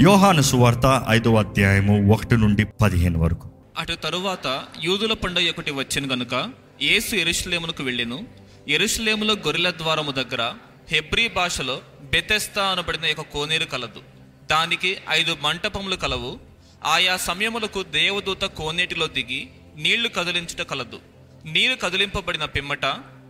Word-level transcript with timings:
యోహాను 0.00 0.42
సువార్త 0.42 1.04
ఐదవ 1.08 1.38
అధ్యాయము 1.38 2.12
ఒకటి 2.12 2.36
నుండి 2.36 2.64
పదిహేను 2.64 3.18
వరకు. 3.18 3.50
అటు 3.78 3.92
తరువాత 3.92 4.64
యూదుల 4.82 5.12
పండుగ 5.12 5.50
ఒకటి 5.50 5.70
వచ్చిన 5.70 6.12
గనుక 6.12 6.50
యేసు 6.82 7.16
ఎరుషలేమునకు 7.16 7.82
వెళ్ళెను. 7.82 8.26
ఎరుషలేములో 8.68 9.34
గొర్రెల 9.34 9.70
ద్వారము 9.70 10.10
దగ్గర 10.10 10.52
హెబ్రీ 10.90 11.28
భాషలో 11.28 11.80
బెతెస్తా 12.02 12.64
అనబడిన 12.64 13.00
ఒక 13.18 13.26
కోనేరు 13.32 13.64
కలదు. 13.64 14.02
దానికి 14.50 14.96
ఐదు 15.10 15.36
మంటపములు 15.42 15.96
కలవు. 15.96 16.40
ఆయా 16.84 17.16
సమయములకు 17.16 17.82
దేవదూత 17.82 18.44
కోనేటిలో 18.44 19.06
దిగి 19.06 19.48
నీళ్ళు 19.76 20.08
కదిలించుట 20.08 20.62
కలదు. 20.62 20.98
నీరు 21.44 21.74
కదిలింపబడిన 21.74 22.44
పిమ్మట 22.44 22.86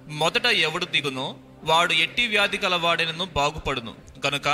మొదట 0.09 0.47
ఎవడు 0.47 0.85
దిగునో 0.85 1.37
వాడు 1.65 1.93
ఎట్టి 1.93 2.27
వ్యాధి 2.27 2.59
గలవాడెనను 2.65 3.29
బాగుపడును. 3.37 3.95
గనుక 4.27 4.49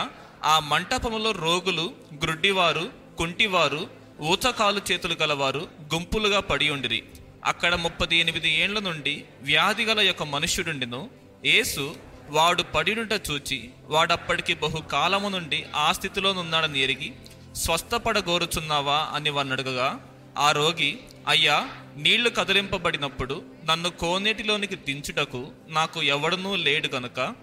ఆ 0.44 0.58
మంటపములో 0.58 1.30
రోగులు 1.30 1.94
గ్రుడ్డివారు 2.22 2.92
కుంటివారు 3.18 3.90
ఊచకాలు 4.20 4.80
చేతులు 4.92 5.16
గలవారు 5.22 5.68
గుంపులుగా 5.94 6.40
పడి 6.40 6.70
ఉండిరి. 6.70 7.02
అక్కడ 7.44 7.74
ముప్పది 7.74 8.16
ఎనిమిది 8.16 8.50
ఏండ్ల 8.50 8.78
నుండి 8.78 9.24
వ్యాధి 9.42 9.84
గల 9.84 10.00
యొక్క 10.00 10.22
మనుష్యుడుండిను. 10.22 11.10
యేసు 11.44 11.94
వాడు 12.28 12.62
పడినుట 12.62 13.20
చూచి 13.30 13.70
వాడప్పటికి 13.84 14.54
బహుకాలము 14.54 15.28
నుండి 15.28 15.64
ఆ 15.76 15.92
స్థితిలోనున్నాడని 15.92 16.80
ఎరిగి 16.80 17.12
స్వస్థపడగోరుచున్నావా? 17.56 19.08
అని 19.14 19.30
వన్నడుగగా 19.30 20.00
ఆ 20.38 20.50
రోగి 20.50 20.98
అయ్యా 21.28 21.68
నీళ్ళు 21.96 22.30
కదిలింపబడినప్పుడు 22.30 23.42
నన్ను 23.64 23.90
కోనేటిలోనికి 23.90 24.76
దించుటకు 24.76 25.48
నాకు 25.68 26.02
ఎవడనూ 26.02 26.56
లేడు 26.56 26.88
గనుక 26.88 27.34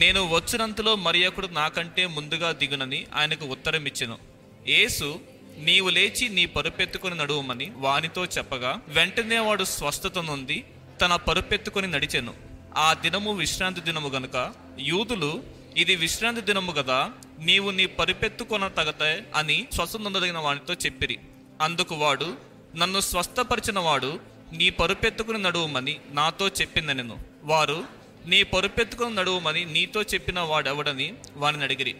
నేను 0.00 0.20
వచ్చినంతలో 0.28 0.96
మరియకుడు 0.96 1.46
నాకంటే 1.46 2.06
ముందుగా 2.06 2.52
దిగునని 2.52 3.06
ఆయనకు 3.14 3.44
ఉత్తరం 3.46 3.86
ఇచ్చెను 3.86 4.18
యేసు 4.68 5.20
నీవు 5.58 5.88
లేచి 5.88 6.28
నీ 6.28 6.46
పరుపెత్తుకుని 6.46 7.14
నడువమని 7.14 7.72
వానితో 7.76 8.24
చెప్పగా 8.24 8.80
వెంటనే 8.88 9.38
వాడు 9.38 9.64
స్వస్థత 9.64 10.18
నుండి 10.18 10.64
తన 11.00 11.16
పరుపెత్తుకుని 11.16 11.88
నడిచెను. 11.88 12.34
ఆ 12.76 12.94
దినము 12.94 13.32
విశ్రాంతి 13.32 13.80
దినము 13.80 14.08
గనుక 14.08 14.54
యూదులు 14.78 15.42
ఇది 15.76 15.96
విశ్రాంతి 15.96 16.40
దినము 16.40 16.72
కదా 16.72 17.12
నీవు 17.38 17.70
నీ 17.70 17.86
పరిపెత్తుకొన 17.86 18.68
తగతే 18.68 19.12
అని 19.34 19.66
స్వస్థనందదగిన 19.74 20.38
వానితో 20.38 20.74
చెప్పిరి. 20.74 21.18
అందుకు 21.60 21.94
వాడు 21.94 22.36
నన్ను 22.76 23.00
స్వస్థపరిచిన 23.00 23.78
వాడు 23.78 24.20
నీ 24.52 24.70
పరుపెత్తుకుని 24.70 25.42
నడువమని 25.42 25.96
నాతో 26.10 26.48
చెప్పిందనెను. 26.48 27.18
వారు 27.42 27.78
నీ 28.26 28.42
పరుపెత్తుకుని 28.42 29.14
నడువమని 29.14 29.64
నీతో 29.64 30.02
చెప్పిన 30.02 30.40
వాడెవడని 30.40 31.14
వాడిని 31.36 31.62
అడిగిరి. 31.62 31.94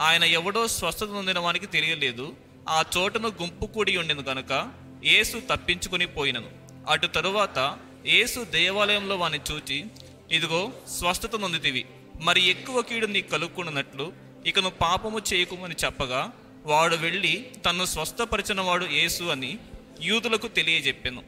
ఆయన 0.00 0.24
ఎవడో 0.24 0.68
స్వస్థత 0.68 1.06
పొందిన 1.06 1.38
వానికి 1.38 1.66
తెలియలేదు. 1.66 2.32
ఆ 2.68 2.82
చోటను 2.96 3.28
గుంపు 3.28 3.66
కూడి 3.66 3.96
ఉండింది 3.96 4.22
కనుక 4.22 4.72
యేసు 5.04 5.42
తప్పించుకుని 5.50 6.06
పోయినను. 6.06 6.50
అటు 6.88 7.06
తరువాత 7.06 7.76
యేసు 8.06 8.44
దేవాలయంలో 8.44 9.16
వాని 9.16 9.40
చూచి 9.52 9.84
ఇదిగో 10.32 10.72
స్వస్థత 10.98 11.36
నొందితివి. 11.40 11.84
మరి 12.20 12.42
ఎక్కువ 12.42 12.82
కీడు 12.82 13.06
నీకు 13.06 13.30
కలుక్కున్నట్లు 13.30 14.12
ఇకను 14.46 14.70
పాపము 14.70 15.20
చేయకుమని 15.34 15.74
చెప్పగా 15.84 16.32
వాడు 16.64 16.96
వెళ్ళి 16.96 17.46
తను 17.66 17.84
స్వస్థపరిచిన 17.84 18.60
వాడు 18.60 18.84
యేసు 18.84 19.24
అని 19.24 19.58
యూదులకు 20.02 20.48
తెలియజెప్పాను. 20.48 21.22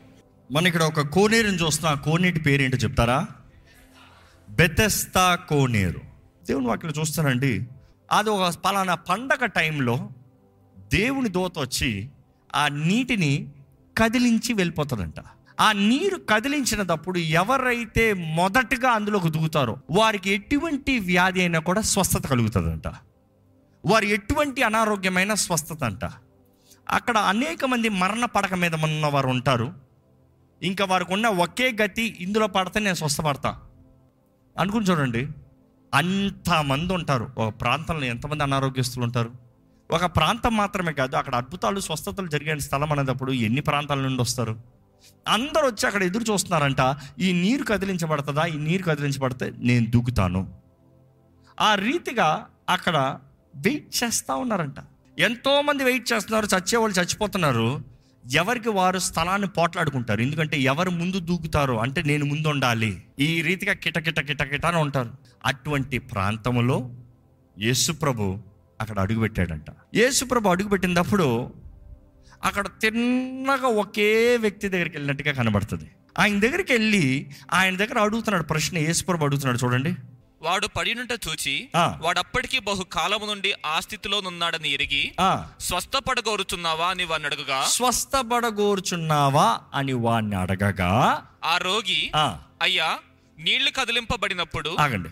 మన 0.51 0.67
ఇక్కడ 0.67 0.83
ఒక 0.83 1.01
కోనేరుని 1.01 1.57
చూస్తా 1.57 1.95
కోనేటి 1.95 2.41
పేరేంటో 2.41 2.77
చెప్తారా? 2.77 3.27
బెతెస్తా 4.55 5.35
కోనేరు. 5.35 6.01
దేవుని 6.47 6.67
వాక్యం 6.67 6.93
చూస్తానండి. 7.01 7.67
అది 8.13 8.31
ఒక 8.31 8.55
పలానా 8.55 8.95
పండగ 8.95 9.47
టైంలో 9.47 10.09
దేవుని 10.79 11.29
దోత 11.29 11.59
వచ్చి 11.59 12.09
ఆ 12.55 12.69
నీటిని 12.69 13.49
కదిలించి 13.99 14.53
వెళ్ళిపోతుందంట 14.53 15.15
ఆ 15.61 15.73
నీరు 15.73 16.17
కదిలించినప్పుడు 16.17 17.19
ఎవరైతే 17.19 18.13
మొదటగా 18.13 18.91
అందులోకి 18.91 19.31
దిగుతారో 19.31 19.77
వారికి 19.91 20.31
ఎటువంటి 20.31 20.99
వ్యాధి 20.99 21.41
అయినా 21.41 21.59
కూడా 21.59 21.81
స్వస్థత 21.81 22.27
కలుగుతుందంట. 22.27 22.87
వారు 23.87 24.05
ఎటువంటి 24.05 24.63
అనారోగ్యమైన 24.63 25.35
స్వస్థత 25.35 25.85
అంట 25.85 26.05
అక్కడ 26.91 27.19
అనేక 27.19 27.65
మంది 27.65 27.89
మరణ 27.89 28.25
పడక 28.25 28.55
మీద 28.55 28.75
ఉన్న 28.75 29.07
వారు 29.07 29.29
ఉంటారు. 29.29 29.75
ఇంకా 30.63 30.85
వారికి 30.85 31.13
ఉన్న 31.13 31.29
ఒకే 31.29 31.77
గతి 31.83 32.17
ఇందులో 32.21 32.47
పడితే 32.47 32.81
నేను 32.81 32.95
స్వస్థపడతా. 32.95 33.61
అనుకుని 34.59 34.85
చూడండి 34.87 35.29
అంతమంది 35.95 36.93
ఉంటారు 36.93 37.31
ఒక 37.39 37.61
ప్రాంతంలో 37.61 38.05
ఎంతమంది 38.05 38.43
అనారోగ్యస్తులు 38.43 39.05
ఉంటారు 39.05 39.31
ఒక 39.91 40.05
ప్రాంతం 40.05 40.57
మాత్రమే 40.57 40.93
కాదు 40.93 41.17
అక్కడ 41.17 41.35
అద్భుతాలు 41.35 41.81
స్వస్థతలు 41.81 42.27
జరిగే 42.27 42.59
స్థలం 42.59 42.93
అనేటప్పుడు 42.93 43.33
ఎన్ని 43.33 43.61
ప్రాంతాల 43.61 43.99
నుండి 43.99 44.23
వస్తారు 44.23 44.61
అందరూ 45.29 45.67
వచ్చి 45.67 45.87
అక్కడ 45.87 46.03
ఎదురు 46.03 46.33
చూస్తున్నారంట 46.33 46.97
ఈ 47.19 47.33
నీరు 47.33 47.65
కదిలించబడుతుందా 47.65 48.45
ఈ 48.45 48.57
నీరు 48.57 48.83
కదిలించబడితే 48.83 49.53
నేను 49.59 49.87
దూకుతాను. 49.91 50.55
ఆ 51.61 51.75
రీతిగా 51.75 52.47
అక్కడ 52.69 53.19
వెయిట్ 53.57 54.05
చేస్తూ 54.05 54.37
ఉన్నారంట. 54.37 54.75
ఎంతోమంది 55.19 55.85
వెయిట్ 55.85 56.13
చేస్తున్నారు 56.13 56.47
చచ్చేవాళ్ళు 56.47 57.01
చచ్చిపోతున్నారు. 57.01 57.94
ఎవరికి 58.33 58.69
వారు 58.69 58.99
స్థలాన్ని 58.99 59.49
పోట్లాడుకుంటారు? 59.49 60.21
ఎందుకంటే 60.21 60.61
ఎవరు 60.61 60.91
ముందు 60.91 61.19
దూకుతారో 61.19 61.79
అంటే 61.79 62.03
నేను 62.03 62.25
ముందు 62.25 62.49
ఉండాలి 62.49 63.03
ఈ 63.19 63.43
రీతిగా 63.43 63.73
కిటకిట 63.73 64.43
కిట 64.43 64.67
అని 64.67 64.77
ఉంటారు. 64.77 65.11
అటువంటి 65.45 65.99
ప్రాంతంలో 65.99 66.91
యేసుప్రభు 67.59 68.39
అక్కడ 68.81 68.99
అడుగుపెట్టాడంట. 68.99 69.65
యేసుప్రభు 69.95 70.49
అడుగుపెట్టినప్పుడు 70.49 71.51
అక్కడ 72.45 72.67
తిన్నగా 72.67 73.69
ఒకే 73.69 74.37
వ్యక్తి 74.37 74.69
దగ్గరికి 74.69 74.97
వెళ్ళినట్టుగా 74.97 75.33
కనబడుతుంది. 75.33 75.91
ఆయన 76.19 76.39
దగ్గరికి 76.39 76.73
వెళ్ళి 76.73 77.31
ఆయన 77.53 77.77
దగ్గర 77.77 77.99
అడుగుతున్నాడు 77.99 78.45
ప్రశ్న 78.45 78.79
యేసుప్రభు 78.79 79.25
అడుగుతున్నాడు 79.25 79.59
చూడండి. 79.65 79.97
వాడు 80.45 80.67
పడినుట 80.67 81.13
చూచి. 81.29 81.71
వాడప్పటికి 82.01 82.59
బహు 82.59 82.83
కాలము 82.83 83.27
నుండి 83.27 83.55
ఆ 83.67 83.81
స్థితిలోనున్నాడని 83.81 84.71
ఎరిగి 84.71 85.15
ఆ. 85.21 85.49
స్వస్థపడగోరుచున్నావా 85.61 86.87
అని 86.87 87.05
వాడిని 87.05 87.27
అడుగగా 87.27 87.65
స్వస్థపడగోరుచున్నావా 87.65 89.59
అని 89.75 89.93
వాడిని 89.93 90.37
అడగగా 90.37 90.93
ఆ 91.45 91.59
రోగి 91.59 92.13
అయ్యా 92.63 92.99
నీళ్ళు 93.39 93.71
కదిలింపబడినప్పుడు 93.71 94.77
ఆగండి. 94.81 95.09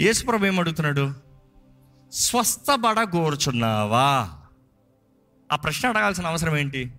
యేసుప్రభు 0.00 0.46
ఏం 0.46 0.60
అడుగుతున్నాడు? 0.60 1.12
స్వస్థపడగోరుచున్నావా? 2.12 4.08
ఆ 5.52 5.56
ప్రశ్న 5.56 5.88
అడగాల్సిన 5.88 6.26
అవసరం 6.26 6.56
ఏంటి? 6.56 6.92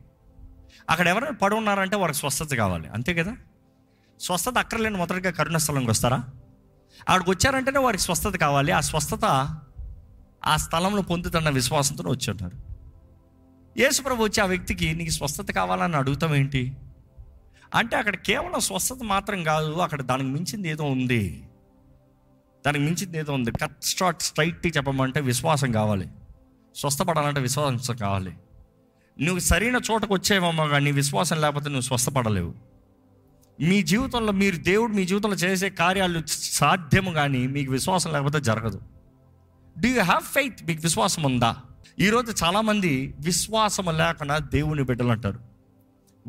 అక్కడ 0.89 1.07
ఎవరైనా 1.07 1.33
పడి 1.33 1.55
ఉన్నారంటే 1.55 1.95
వారికి 1.95 2.19
స్వస్థత 2.19 2.55
కావాలి. 2.55 2.87
అంతే 2.87 3.13
కదా? 3.13 3.35
స్వస్థత 4.19 4.57
అక్కర్లేని 4.57 4.97
మొదటిగా 4.97 5.31
కరుణ 5.31 5.57
స్థలంకి 5.57 5.89
వస్తారా? 5.89 6.23
అక్కడికి 7.01 7.29
వచ్చారంటేనే 7.29 7.79
వారికి 7.79 8.03
స్వస్థత 8.03 8.35
కావాలి. 8.37 8.71
ఆ 8.71 8.79
స్వస్థత 8.79 9.55
ఆ 10.45 10.57
స్థలంలో 10.57 11.01
పొందుతున్న 11.01 11.49
విశ్వాసంతో 11.49 12.03
వచ్చి 12.09 12.49
యేసుప్రభు 13.77 14.23
వచ్చి 14.23 14.41
ఆ 14.41 14.45
వ్యక్తికి 14.45 14.93
నీకు 14.93 15.09
స్వస్థత 15.09 15.45
కావాలని 15.55 15.95
అడుగుతాం 15.95 16.35
ఏంటి? 16.35 16.77
అంటే 17.75 17.97
అక్కడ 17.97 18.15
కేవలం 18.15 18.59
స్వస్థత 18.59 18.97
మాత్రం 19.03 19.43
కాదు 19.43 19.71
అక్కడ 19.71 20.01
దానికి 20.01 20.29
మించింది 20.29 20.69
ఏదో 20.69 20.83
ఉంది. 20.83 21.47
దానికి 22.65 22.85
మించింది 22.85 23.17
ఏదో 23.17 23.33
ఉంది. 23.33 23.51
కట్ 23.51 23.83
స్టార్ట్ 23.83 24.21
స్ట్రైట్ 24.21 24.67
చెప్పమంటే 24.67 25.21
విశ్వాసం 25.21 25.71
కావాలి. 25.71 26.07
స్వస్థపడాలంటే 26.75 27.39
విశ్వాసం 27.39 27.95
కావాలి. 27.95 28.37
నువ్వు 29.21 29.39
సరైన 29.39 29.79
చోటకు 29.91 30.13
వచ్చేవమ్మా 30.13 30.65
కానీ 30.65 30.91
విశ్వాసం 30.91 31.41
లేకపోతే 31.41 31.65
నువ్వు 31.65 31.81
స్వస్థపడలేవు. 31.81 32.74
మీ 33.61 33.83
జీవితంలో 33.83 34.31
మీరు 34.31 34.57
దేవుడు 34.57 34.93
మీ 34.93 35.05
జీవితంలో 35.05 35.35
చేసే 35.35 35.69
కార్యాలు 35.69 36.23
సాధ్యము 36.27 37.11
కానీ 37.11 37.47
మీకు 37.47 37.71
విశ్వాసం 37.71 38.11
లేకపోతే 38.11 38.41
జరగదు. 38.41 38.81
డూ 39.79 39.89
యూ 39.89 40.01
హ్యావ్ 40.01 40.23
ఫెయిత్ 40.23 40.63
మీకు 40.63 40.81
విశ్వాసం 40.83 41.23
ఉందా? 41.23 41.55
ఈరోజు 41.99 42.45
చాలామంది 42.45 43.15
విశ్వాసం 43.19 43.97
లేకుండా 43.97 44.37
దేవుని 44.37 44.83
బిడ్డలు 44.83 45.07
అంటారు. 45.07 45.39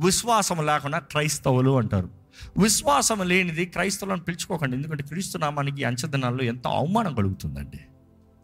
విశ్వాసం 0.05 0.67
లేకుండా 0.67 0.99
క్రైస్తవులు 0.99 1.77
అంటారు. 1.77 2.11
విశ్వాసం 2.59 3.29
లేనిది 3.29 3.65
క్రైస్తవులను 3.65 4.21
పిలుచుకోకండి. 4.21 4.77
ఎందుకంటే 4.77 5.03
క్రీస్తు 5.03 5.39
నామానికి 5.39 5.83
ఈ 5.83 6.47
ఎంత 6.47 6.69
అవమానం 6.69 7.15
కలుగుతుందండి. 7.15 7.81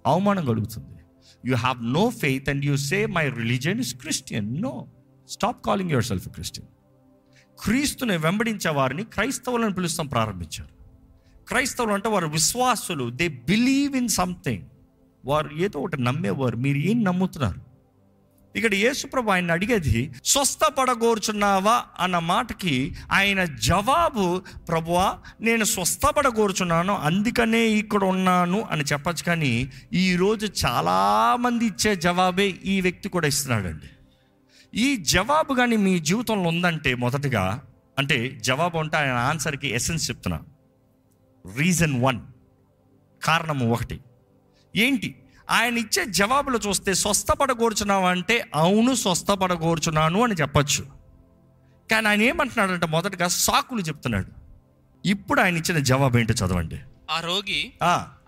అవమానం 0.07 0.47
కలుగుతుంది. 0.47 1.01
You 1.47 1.57
have 1.57 1.85
no 1.85 2.11
faith 2.11 2.49
and 2.49 2.65
you 2.65 2.77
say 2.77 3.07
my 3.07 3.29
religion 3.29 3.81
is 3.81 3.95
Christian 3.95 4.63
no 4.63 4.87
stop 5.29 5.67
calling 5.67 5.91
yourself 6.05 6.29
Christian 6.29 6.69
క్రీస్తుని 7.63 8.17
వెంబడించే 8.17 8.71
వారిని 8.71 9.05
క్రైస్తవులను 9.05 9.73
పిలుస్తాం 9.73 10.07
ప్రారంభించారు. 10.07 10.71
క్రైస్తవులు 11.49 11.93
అంటే 11.93 12.09
వారు 12.09 12.27
విశ్వాసులు. 12.27 13.11
దే 13.11 13.29
బిలీవ్ 13.29 13.97
ఇన్ 13.97 14.09
సంథింగ్ 14.09 14.63
వారు 15.25 15.51
ఏదో 15.57 15.79
ఒకటి 15.81 16.03
నమ్మేవారు. 16.03 16.57
మీరు 16.57 16.79
ఏం 16.79 17.05
నమ్ముతున్నారు? 17.05 17.73
ఇక్కడ 18.57 18.75
యేసుప్రభు 18.75 19.31
ఆయన 19.31 19.53
అడిగేది 19.53 20.13
స్వస్థపడగోరుచున్నావా 20.25 21.85
అన్న 22.01 22.19
మాటకి 22.19 22.95
ఆయన 23.13 23.45
జవాబు 23.45 24.43
ప్రభువా 24.69 25.19
నేను 25.41 25.65
స్వస్థపడగోరుచున్నాను 25.65 26.95
అందుకనే 26.95 27.63
ఇక్కడ 27.67 28.05
ఉన్నాను 28.05 28.69
అని 28.71 28.85
చెప్పచ్చు 28.85 29.25
కానీ 29.25 29.73
ఈరోజు 29.93 30.49
చాలామంది 30.67 31.67
ఇచ్చే 31.67 31.97
జవాబే 31.97 32.49
ఈ 32.65 32.81
వ్యక్తి 32.81 33.09
కూడా 33.09 33.27
ఇస్తున్నాడండి. 33.27 33.91
ఈ 34.75 34.97
జవాబు 34.97 35.55
కానీ 35.55 35.77
మీ 35.77 35.99
జీవితంలో 35.99 36.49
ఉందంటే 36.49 36.95
మొదటగా 36.95 37.63
అంటే 37.99 38.31
జవాబు 38.31 38.79
అంటే 38.79 38.97
ఆయన 38.97 39.11
ఆన్సర్కి 39.11 39.69
ఎసెన్స్ 39.69 40.11
చెప్తున్నా. 40.11 40.41
రీజన్ 41.57 42.05
వన్ 42.05 42.21
కారణము 43.23 43.73
ఒకటి. 43.73 44.01
ఏంటి? 44.77 45.17
ఆయన 45.51 45.79
ఇచ్చే 45.79 46.05
జవాబులు 46.05 46.59
చూస్తే 46.59 46.95
స్వస్థపడగోర్చున్నావు 46.95 48.07
అంటే 48.07 48.51
అవును 48.55 48.95
స్వస్థపడగోర్చున్నాను 48.95 50.23
అని 50.23 50.35
చెప్పచ్చు. 50.35 50.87
కానీ 51.91 52.09
ఆయన 52.09 52.23
ఏమంటున్నాడంటే 52.23 52.87
మొదటగా 52.87 53.29
సాకులు 53.29 53.81
చెప్తున్నాడు. 53.81 54.27
ఇప్పుడు 55.09 55.41
ఆయన 55.41 55.57
ఇచ్చిన 55.57 55.79
జవాబు 55.79 56.19
ఏంటో 56.19 56.35
చదవండి. 56.35 56.79
ఆ 57.11 57.21
రోగి 57.21 57.73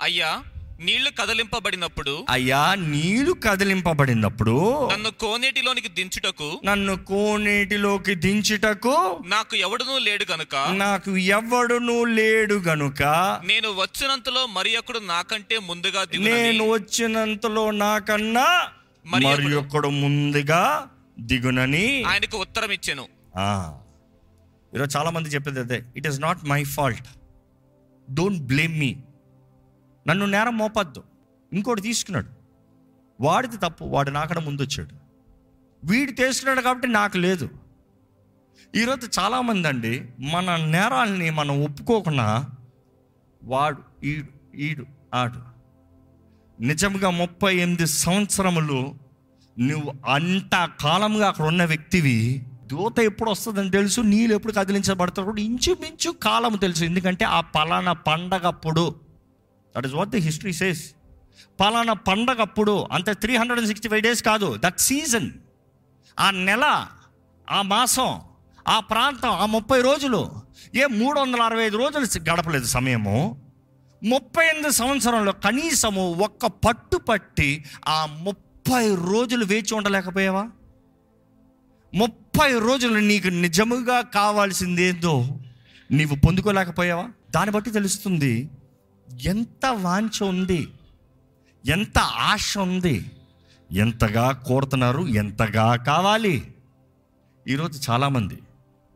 అయ్యా 0.00 0.43
నీళ్ళు 0.78 1.10
కదలింపబడినప్పుడు 1.10 2.24
అయ్యా 2.30 2.74
నీళ్ళు 2.74 3.32
కదిలింపబడినప్పుడు 3.32 4.54
నన్ను 4.92 5.10
కోనేటిలోనికి 5.10 5.88
దించుటకు 5.88 6.60
నన్ను 6.64 6.96
కోనేటిలోకి 7.04 8.14
దించుటకు 8.14 9.22
నాకు 9.24 9.56
ఎవడునూ 9.56 9.98
లేడు 9.98 10.24
గనుక 10.32 10.56
నాకు 10.56 11.16
ఎవడును 11.16 12.04
లేడు 12.04 12.54
గనుక 12.54 13.02
నేను 13.44 13.70
వచ్చినంతలో 13.72 14.46
మరి 14.46 14.76
ఒకడు 14.76 14.98
నాకంటే 14.98 15.58
ముందుగా 15.58 16.04
నేను 16.18 16.64
వచ్చినంతలో 16.64 17.70
నాకన్నా 17.70 18.68
మరి 19.04 19.54
ఒక్కడు 19.54 19.88
ముందుగా 19.88 20.90
దిగునని. 21.18 22.04
ఆయనకు 22.04 22.36
ఉత్తరం 22.38 22.72
ఇచ్చాను. 22.72 23.08
ఆ. 23.36 23.78
ఈరోజు 24.74 24.98
చాలా 24.98 25.10
మంది 25.10 25.28
చెప్పేది 25.28 25.60
అదే 25.60 25.82
it 25.96 26.06
is 26.06 26.20
not 26.22 26.44
my 26.44 26.64
fault 26.64 27.08
don't 28.10 28.42
blame 28.42 28.78
me 28.78 28.96
నన్ను 30.08 30.26
నేరం 30.26 30.58
మోపద్దు. 30.58 31.02
ఇంకోటి 31.52 31.82
తీసుకున్నాడు. 31.82 32.26
వాడిది 33.20 33.56
తప్పు 33.56 33.84
వాడు 33.84 34.10
నాకడ 34.10 34.38
ముందు 34.38 34.62
వచ్చాడు 34.62 34.94
వీడు 35.84 36.12
తీసుకున్నాడు 36.12 36.60
కాబట్టి 36.60 36.88
నాకు 36.88 37.18
లేదు. 37.18 37.48
ఈరోజు 38.76 39.20
చాలామంది 39.20 39.68
అండి 39.68 40.08
మన 40.18 40.56
నేరాల్ని 40.56 41.30
మనం 41.30 41.64
ఒప్పుకోకుండా 41.64 42.46
వాడు 43.44 44.06
ఈడు 44.06 44.56
ఈడు 44.56 44.86
ఆడు. 45.14 45.54
నిజంగా 46.62 47.10
ముప్పై 47.10 47.56
ఎనిమిది 47.56 47.86
సంవత్సరములు 47.86 48.94
నువ్వు 49.58 49.92
అంత 50.08 50.70
కాలంగా 50.80 51.28
అక్కడ 51.28 51.44
ఉన్న 51.44 51.64
వ్యక్తివి 51.64 52.46
దూత 52.66 53.00
ఎప్పుడు 53.00 53.30
వస్తుందని 53.30 53.70
తెలుసు 53.70 54.00
నీళ్ళు 54.00 54.34
ఎప్పుడు 54.34 54.52
కదిలించబడతారు 54.52 55.24
కూడా 55.24 55.42
ఇంచుమించు 55.42 56.10
కాలం 56.10 56.56
తెలుసు. 56.56 56.84
ఎందుకంటే 56.84 57.24
ఆ 57.24 57.40
పలానా 57.40 57.92
పండగప్పుడు 57.92 59.03
that 59.76 59.86
is 59.86 59.94
what 59.94 60.08
the 60.08 60.18
history 60.18 60.52
says 60.52 60.94
పలానా 61.60 61.92
పండగప్పుడు 61.92 62.86
అంతే 62.92 63.14
three 63.14 63.36
hundred 63.36 63.58
and 63.58 63.68
sixty 63.68 63.88
five 63.88 64.02
days 64.02 64.22
కాదు 64.22 64.56
దట్ 64.56 64.80
సీజన్ 64.80 65.30
ఆ 66.18 66.30
నెల 66.30 66.88
ఆ 67.50 67.62
మాసం 67.62 68.20
ఆ 68.68 68.80
ప్రాంతం 68.80 69.30
ఆ 69.30 69.46
ముప్పై 69.46 69.80
రోజులు 69.80 70.30
ఏ 70.74 70.86
మూడు 70.86 71.20
వందల 71.20 71.42
అరవై 71.42 71.64
ఐదు 71.64 71.76
రోజులు 71.76 72.30
గడపలేదు 72.30 72.64
సమయము. 72.64 73.44
ముప్పై 74.02 74.46
ఎనిమిది 74.48 74.74
సంవత్సరంలో 74.74 75.32
కనీసము 75.32 76.12
ఒక్క 76.12 76.46
పట్టు 76.46 76.96
పట్టి 76.96 77.64
ఆ 77.88 78.06
ముప్పై 78.06 78.94
రోజులు 78.94 79.44
వేచి 79.44 79.74
ఉండలేకపోయావా? 79.74 80.50
ముప్పై 81.94 82.58
రోజులు 82.58 82.98
నీకు 83.00 83.28
నిజముగా 83.28 84.00
కావాల్సిందేందో 84.00 85.38
నీవు 85.90 86.14
పొందుకోలేకపోయావా? 86.14 87.08
దాన్ని 87.30 87.52
బట్టి 87.52 87.70
తెలుస్తుంది 87.70 88.50
ఎంత 89.08 89.66
వాంఛ 89.66 90.24
ఉంది 90.24 90.68
ఎంత 91.66 91.98
ఆశ 91.98 92.58
ఉంది 92.58 93.10
ఎంతగా 93.72 94.32
కోరుతున్నారు 94.32 95.02
ఎంతగా 95.06 95.76
కావాలి. 95.76 96.52
ఈరోజు 97.48 97.90
చాలామంది 97.90 98.38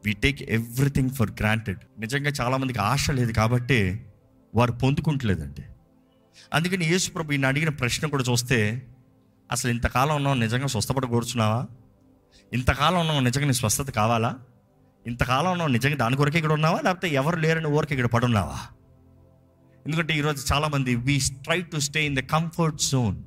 we 0.05 0.13
take 0.13 0.43
everything 0.43 1.11
for 1.11 1.31
granted 1.31 1.79
నిజంగా 1.99 2.31
చాలామందికి 2.31 2.79
ఆశ 2.79 3.11
లేదు 3.11 3.33
కాబట్టి 3.33 4.07
వారు 4.55 4.73
పొందుకుంటలేదండి. 4.73 5.65
అందుకని 6.55 6.85
యేసుప్రభు 6.85 7.33
ఈయన 7.33 7.47
అడిగిన 7.47 7.69
ప్రశ్న 7.69 8.07
కూడా 8.07 8.25
చూస్తే 8.31 8.89
అసలు 9.53 9.71
ఇంతకాలం 9.71 10.17
ఉన్నావు 10.17 10.37
నిజంగా 10.37 10.67
స్వస్థపడ 10.67 11.05
కూర్చున్నావా 11.05 11.67
ఇంతకాలం 12.53 13.01
ఉన్నావు 13.01 13.21
నిజంగా 13.21 13.47
నీ 13.47 13.53
స్వస్థత 13.53 13.91
కావాలా? 13.91 14.39
ఇంతకాలం 15.07 15.51
ఉన్నావు 15.51 15.71
నిజంగా 15.71 15.97
దాని 15.97 16.17
కొరకే 16.17 16.39
ఇక్కడ 16.39 16.53
ఉన్నావా? 16.53 16.81
లేకపోతే 16.85 17.09
ఎవరు 17.09 17.37
లేరని 17.37 17.67
ఊరికి 17.67 17.95
ఇక్కడ 17.95 18.07
పడున్నావా? 18.07 18.59
ఎందుకంటే 19.89 20.19
ఈరోజు 20.19 20.55
చాలామంది 20.55 20.95
we 20.95 21.19
try 21.19 21.63
to 21.63 21.79
stay 21.79 22.07
in 22.07 22.17
the 22.17 22.21
comfort 22.21 22.77
zone 22.77 23.23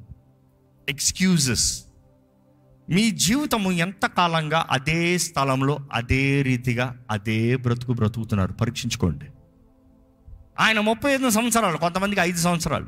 excuses 0.89 1.85
మీ 2.89 3.11
జీవితము 3.11 3.71
ఎంత 3.71 4.05
కాలంగా 4.05 4.67
అదే 4.71 5.17
స్థలంలో 5.17 5.79
అదే 5.93 6.41
రీతిగా 6.41 7.03
అదే 7.11 7.55
బ్రతుకు 7.55 7.93
బ్రతుకుతున్నారు? 7.93 8.53
పరీక్షించుకోండి. 8.53 9.25
ఆయన 10.59 10.79
ముప్పై 10.79 11.13
ఐదు 11.13 11.29
సంవత్సరాలు 11.29 11.77
కొంతమందికి 11.77 12.21
ఐదు 12.21 12.37
సంవత్సరాలు 12.37 12.87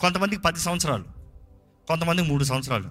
కొంతమందికి 0.00 0.42
పది 0.42 0.58
సంవత్సరాలు 0.58 1.04
కొంతమందికి 1.88 2.28
మూడు 2.28 2.44
సంవత్సరాలు 2.44 2.84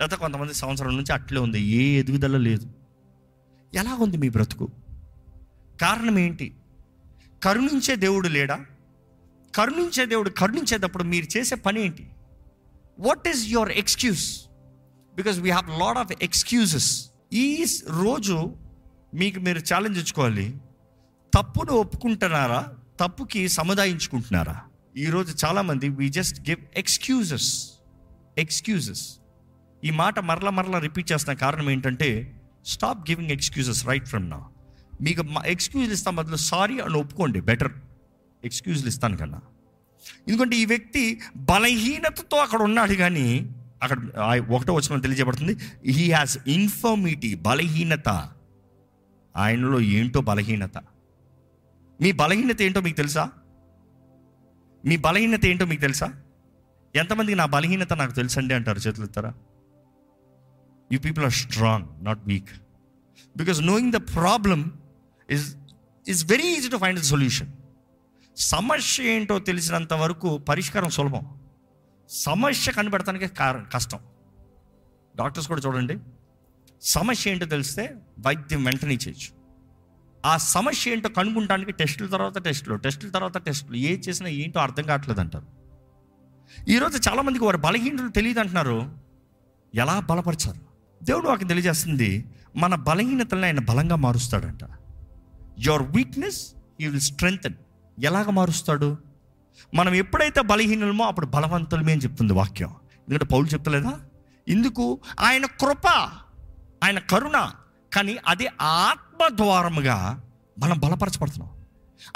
లేకపోతే 0.00 0.16
కొంతమంది 0.16 0.54
సంవత్సరం 0.54 0.96
నుంచి 0.96 1.12
అట్లే 1.12 1.40
ఉంది 1.40 1.60
ఏ 1.60 1.98
ఎదుగుదల 1.98 2.36
లేదు. 2.36 2.72
ఎలా 3.74 3.94
ఉంది 3.94 4.16
మీ 4.16 4.28
బ్రతుకు? 4.28 4.68
కారణం 5.80 6.18
ఏంటి? 6.18 6.54
కరుణించే 7.42 7.96
దేవుడు 7.96 8.28
లేడా? 8.28 8.60
కరుణించే 9.54 10.06
దేవుడు 10.06 10.30
కరుణించేటప్పుడు 10.30 11.04
మీరు 11.04 11.36
చేసే 11.36 11.54
పని 11.54 11.80
ఏంటి? 11.80 12.04
What 12.98 13.28
is 13.28 13.48
your 13.48 13.70
excuse 13.72 14.24
because 15.14 15.38
we 15.38 15.50
have 15.50 15.80
lot 15.80 15.98
of 15.98 16.12
excuses 16.22 16.90
ఈ 17.32 17.46
రోజు 18.02 18.36
మీకు 19.14 19.40
మీరు 19.40 19.58
ఛాలెంజ్ 19.58 19.98
ఇచ్చుకోవాలి 19.98 20.46
తప్పును 21.32 21.72
ఒప్పుకుంటున్నారా? 21.72 22.60
తప్పుకి 23.00 23.48
సముదాయించుకుంటున్నారా? 23.48 24.56
ఈరోజు 24.96 25.34
చాలామంది 25.44 25.88
we 25.88 26.08
just 26.08 26.48
give 26.48 26.60
excuses 26.76 27.50
excuses 28.38 29.04
ఈ 29.82 29.90
మాట 29.90 30.18
మరల 30.20 30.48
మరలా 30.48 30.78
రిపీట్ 30.78 31.12
చేస్తున్న 31.12 31.38
కారణం 31.38 31.70
ఏంటంటే 31.70 32.08
stop 32.64 33.10
giving 33.10 33.30
excuses 33.30 33.86
right 33.86 34.08
from 34.08 34.30
నా 34.30 34.38
మీకు 35.00 35.22
ఎక్స్క్యూజ్ 35.46 35.92
ఇస్తాం 35.92 36.16
బదులు 36.16 36.36
సారీ 36.42 36.80
అని 36.80 36.94
ఒప్పుకోండి 36.94 37.40
బెటర్ 37.40 37.72
ఎక్స్క్యూజ్లు 38.44 38.88
ఇస్తాను 38.88 39.16
కన్నా. 39.16 39.40
ఎందుకంటే 40.28 40.54
ఈ 40.56 40.64
వ్యక్తి 40.64 41.02
బలహీనతతో 41.36 42.36
అక్కడ 42.36 42.62
ఉన్నాడు 42.62 42.94
కానీ 43.02 43.26
అక్కడ 43.82 43.98
ఒకటో 44.56 44.72
వచ్చిన 44.74 45.00
తెలియజేయబడుతుంది. 45.00 45.54
హీ 45.86 46.12
హాస్ 46.12 46.38
ఇన్ఫర్మిటీ 46.48 47.34
బలహీనత. 47.48 48.08
ఆయనలో 49.34 49.80
ఏంటో 49.80 50.20
బలహీనత? 50.20 50.76
మీ 52.00 52.12
బలహీనత 52.12 52.62
ఏంటో 52.62 52.80
మీకు 52.80 52.96
తెలుసా? 52.96 53.24
మీ 54.84 54.96
బలహీనత 54.96 55.44
ఏంటో 55.46 55.66
మీకు 55.66 55.80
తెలుసా? 55.80 56.08
ఎంతమందికి 56.94 57.36
నా 57.38 57.46
బలహీనత 57.46 57.92
నాకు 57.92 58.12
తెలుసండి 58.12 58.54
అంటారు 58.54 58.78
చేతులు 58.78 59.04
ఇస్తారా 59.04 59.30
you 60.92 60.98
people 60.98 61.24
are 61.24 61.32
strong 61.32 61.86
not 62.04 62.20
weak 62.26 62.50
because 63.36 63.60
knowing 63.60 63.92
the 63.92 64.00
problem 64.16 64.64
is 65.30 65.46
is 66.08 66.22
very 66.24 66.48
easy 66.56 66.68
to 66.68 66.76
find 66.76 67.00
the 67.00 67.02
solution 67.02 67.50
సమస్య 68.36 69.04
ఏంటో 69.04 69.38
తెలిసినంత 69.38 69.92
వరకు 69.92 70.38
పరిష్కారం 70.38 70.90
సులభం. 70.90 71.40
సమస్య 72.08 72.72
కనిపెడటానికి 72.72 73.26
కారణం 73.26 73.66
కష్టం. 73.74 73.98
డాక్టర్స్ 75.16 75.48
కూడా 75.48 75.62
చూడండి. 75.66 75.98
సమస్య 76.82 77.30
ఏంటో 77.30 77.46
తెలిస్తే 77.46 77.94
వైద్యం 78.20 78.64
వెంటనే 78.64 78.94
చేయొచ్చు. 78.94 79.44
ఆ 80.26 80.36
సమస్య 80.36 80.92
ఏంటో 80.92 81.08
కనుక్కుంటానికి 81.08 81.72
టెస్టుల 81.72 82.06
తర్వాత 82.06 82.38
టెస్టులు 82.38 82.74
టెస్టుల 82.74 83.10
తర్వాత 83.10 83.38
టెస్టులు. 83.38 83.76
ఏ 83.76 83.96
చేసినా 83.96 84.28
ఏంటో 84.28 84.60
అర్థం 84.60 84.82
కావట్లేదు 84.82 85.20
అంటారు. 85.20 85.46
ఈరోజు 86.68 87.10
చాలామందికి 87.10 87.44
వారి 87.44 87.58
బలహీనతలు 87.58 88.08
తెలియదు 88.08 88.40
అంటున్నారు. 88.40 88.96
ఎలా 89.74 90.00
బలపరిచారు? 90.00 90.60
దేవుడు 91.04 91.28
వాకి 91.28 91.44
తెలియజేస్తుంది. 91.44 92.24
మన 92.56 92.74
బలహీనతలను 92.74 93.44
ఆయన 93.44 93.60
బలంగా 93.60 93.96
మారుస్తాడంట. 93.96 94.60
Your 95.58 95.82
weakness 95.82 96.46
you 96.80 96.90
will 96.90 97.00
strengthen 97.00 97.54
ఎలాగ 97.98 98.30
మారుస్తాడు? 98.30 98.98
మనం 99.74 99.94
ఎప్పుడైతే 99.94 100.42
బలహీనమో 100.42 101.04
అప్పుడు 101.04 101.26
బలవంతులమే 101.26 101.92
అని 101.92 102.00
చెప్తుంది 102.00 102.32
వాక్యం. 102.32 102.68
ఎందుకంటే 102.98 103.24
పౌలు 103.24 103.46
చెప్తలేదా? 103.46 104.00
ఇందుకు 104.48 105.00
ఆయన 105.20 105.46
కృప 105.46 105.88
ఆయన 106.84 106.98
కరుణ 106.98 107.50
కానీ 107.92 108.16
అది 108.28 108.48
ఆత్మద్వారముగా 108.60 110.22
మనం 110.58 110.78
బలపరచబడుతున్నాం. 110.78 111.50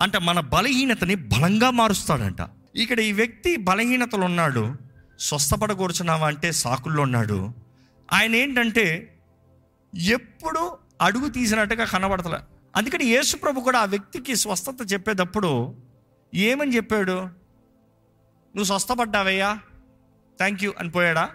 అంటే 0.01 0.19
మన 0.19 0.41
బలహీనతని 0.41 1.15
బలంగా 1.15 1.71
మారుస్తాడంట. 1.71 2.37
ఇక్కడ 2.77 3.01
ఈ 3.01 3.13
వ్యక్తి 3.13 3.57
బలహీనతలు 3.57 4.25
ఉన్నాడు 4.25 4.77
స్వస్థపడగూర్చున్నావా 5.21 6.27
అంటే 6.27 6.53
సాకుల్లో 6.53 7.03
ఉన్నాడు. 7.03 7.53
ఆయన 8.13 8.35
ఏంటంటే 8.35 9.19
ఎప్పుడు 9.95 10.79
అడుగు 11.03 11.29
తీసినట్టుగా 11.29 11.85
కనబడతలే. 11.85 12.39
అందుకని 12.79 13.05
యేసుప్రభు 13.05 13.61
కూడా 13.61 13.79
ఆ 13.79 13.85
వ్యక్తికి 13.85 14.37
స్వస్థత 14.37 14.93
చెప్పేటప్పుడు 14.93 15.77
ఏమని 16.35 16.77
చెప్పాడు? 16.77 17.13
నువ్వు 17.13 18.65
స్వస్థపడ్డావయ్యా 18.65 19.61
థ్యాంక్ 20.39 20.65
యూ 20.65 20.75
అని 20.79 20.91
పోయాడా? 20.91 21.31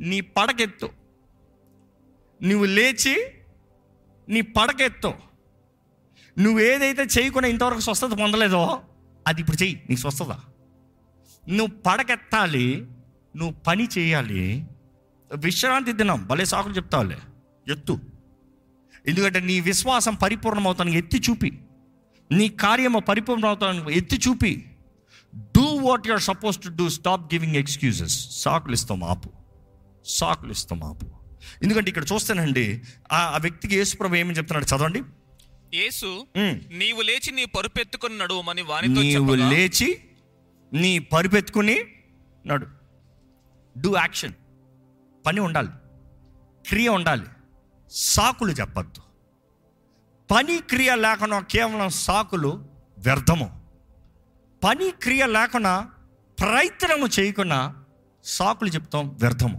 నీ 0.00 0.20
పడకెత్తు. 0.20 0.88
నువ్వు 2.42 2.64
లేచి 2.64 3.30
నీ 4.28 4.40
పడకెత్తు. 4.40 5.14
నువ్వు 6.38 6.60
ఏదైతే 6.60 7.02
చేయకుండా 7.02 7.48
ఇంతవరకు 7.48 7.80
స్వస్థత 7.80 8.08
పొందలేదో 8.08 8.82
అది 9.26 9.40
ఇప్పుడు 9.40 9.62
చెయ్యి 9.62 9.86
నీకు 9.90 10.00
స్వస్థత. 10.00 10.30
నువ్వు 11.48 11.80
పడకెత్తాలి 11.80 12.88
నువ్వు 13.36 13.60
పని 13.60 13.88
చేయాలి. 13.98 14.66
విశ్రాంతి 15.36 15.92
దినం 15.92 16.26
భలే 16.26 16.44
సాకులు 16.44 16.74
చెప్తావులే. 16.74 17.18
ఎత్తు. 17.68 18.09
ఎందుకంటే 19.06 19.40
నీ 19.40 19.60
విశ్వాసం 19.60 20.14
పరిపూర్ణమవుతానికి 20.14 20.98
ఎత్తి 20.98 21.20
చూపి. 21.30 21.58
నీ 22.32 22.48
కార్యము 22.48 22.98
పరిపూర్ణమవుతానికి 22.98 23.98
ఎత్తి 23.98 24.20
చూపి. 24.28 24.66
Do 25.34 25.62
what 25.62 26.08
you're 26.08 26.20
suppose 26.20 26.58
to 26.62 26.68
do 26.68 26.88
stop 26.88 27.34
giving 27.34 27.56
excuses 27.56 28.42
సాకులు 28.42 28.72
ఇస్తాం 28.72 29.04
ఆపు 29.04 29.30
సాకులు 30.04 30.50
ఇస్తాం 30.50 30.84
ఆపు 30.84 31.06
ఎందుకంటే 31.62 31.88
ఇక్కడ 31.88 32.04
చూస్తానండి 32.12 32.82
ఆ 33.12 33.18
ఆ 33.18 33.38
వ్యక్తికి 33.38 33.76
యేసుప్రభు 33.76 34.14
ఏమని 34.14 34.36
చెప్తున్నాడు 34.36 34.76
చదవండి. 34.76 35.02
యేసు. 35.74 36.26
నీవు 36.72 37.02
లేచి 37.02 37.30
నీ 37.30 37.44
పరుపెత్తుకొని 37.44 38.18
నడువమని 38.18 38.62
వానితో 38.62 39.02
నీవు 39.02 39.34
లేచి 39.34 39.98
నీ 40.72 40.98
పరిపెత్తుకుని 40.98 41.80
నడు. 42.46 42.66
డూ 43.78 43.96
యాక్షన్ 43.96 44.32
పని 45.26 45.40
ఉండాలి. 45.40 45.68
క్రియ 46.68 46.88
ఉండాలి. 46.88 47.22
సాకులు 47.90 48.52
చెప్పద్దు. 48.52 49.02
పని 50.30 50.58
క్రియ 50.58 50.94
లేకుండా 50.94 51.40
కేవలం 51.40 51.88
సాకులు 51.88 52.66
వ్యర్థము. 52.98 53.60
పని 54.64 54.90
క్రియ 54.90 55.26
లేకుండా 55.26 55.88
ప్రయత్నము 56.40 57.06
చేయకుండా 57.20 57.76
సాకులు 58.24 58.68
చెప్తాం 58.68 59.08
వ్యర్థము. 59.08 59.58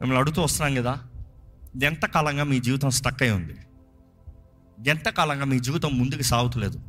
మిమ్మల్ని 0.00 0.18
అడుగుతూ 0.18 0.42
వస్తున్నాం 0.42 0.82
కదా 0.82 1.00
ఎంతకాలంగా 1.82 2.44
మీ 2.44 2.60
జీవితం 2.60 2.90
స్టక్ 2.90 3.22
అయి 3.22 3.30
ఉంది? 3.30 3.56
ఎంతకాలంగా 4.90 5.44
మీ 5.44 5.58
జీవితం 5.60 5.98
ముందుకు 5.98 6.22
సాగుతలేదు? 6.22 6.82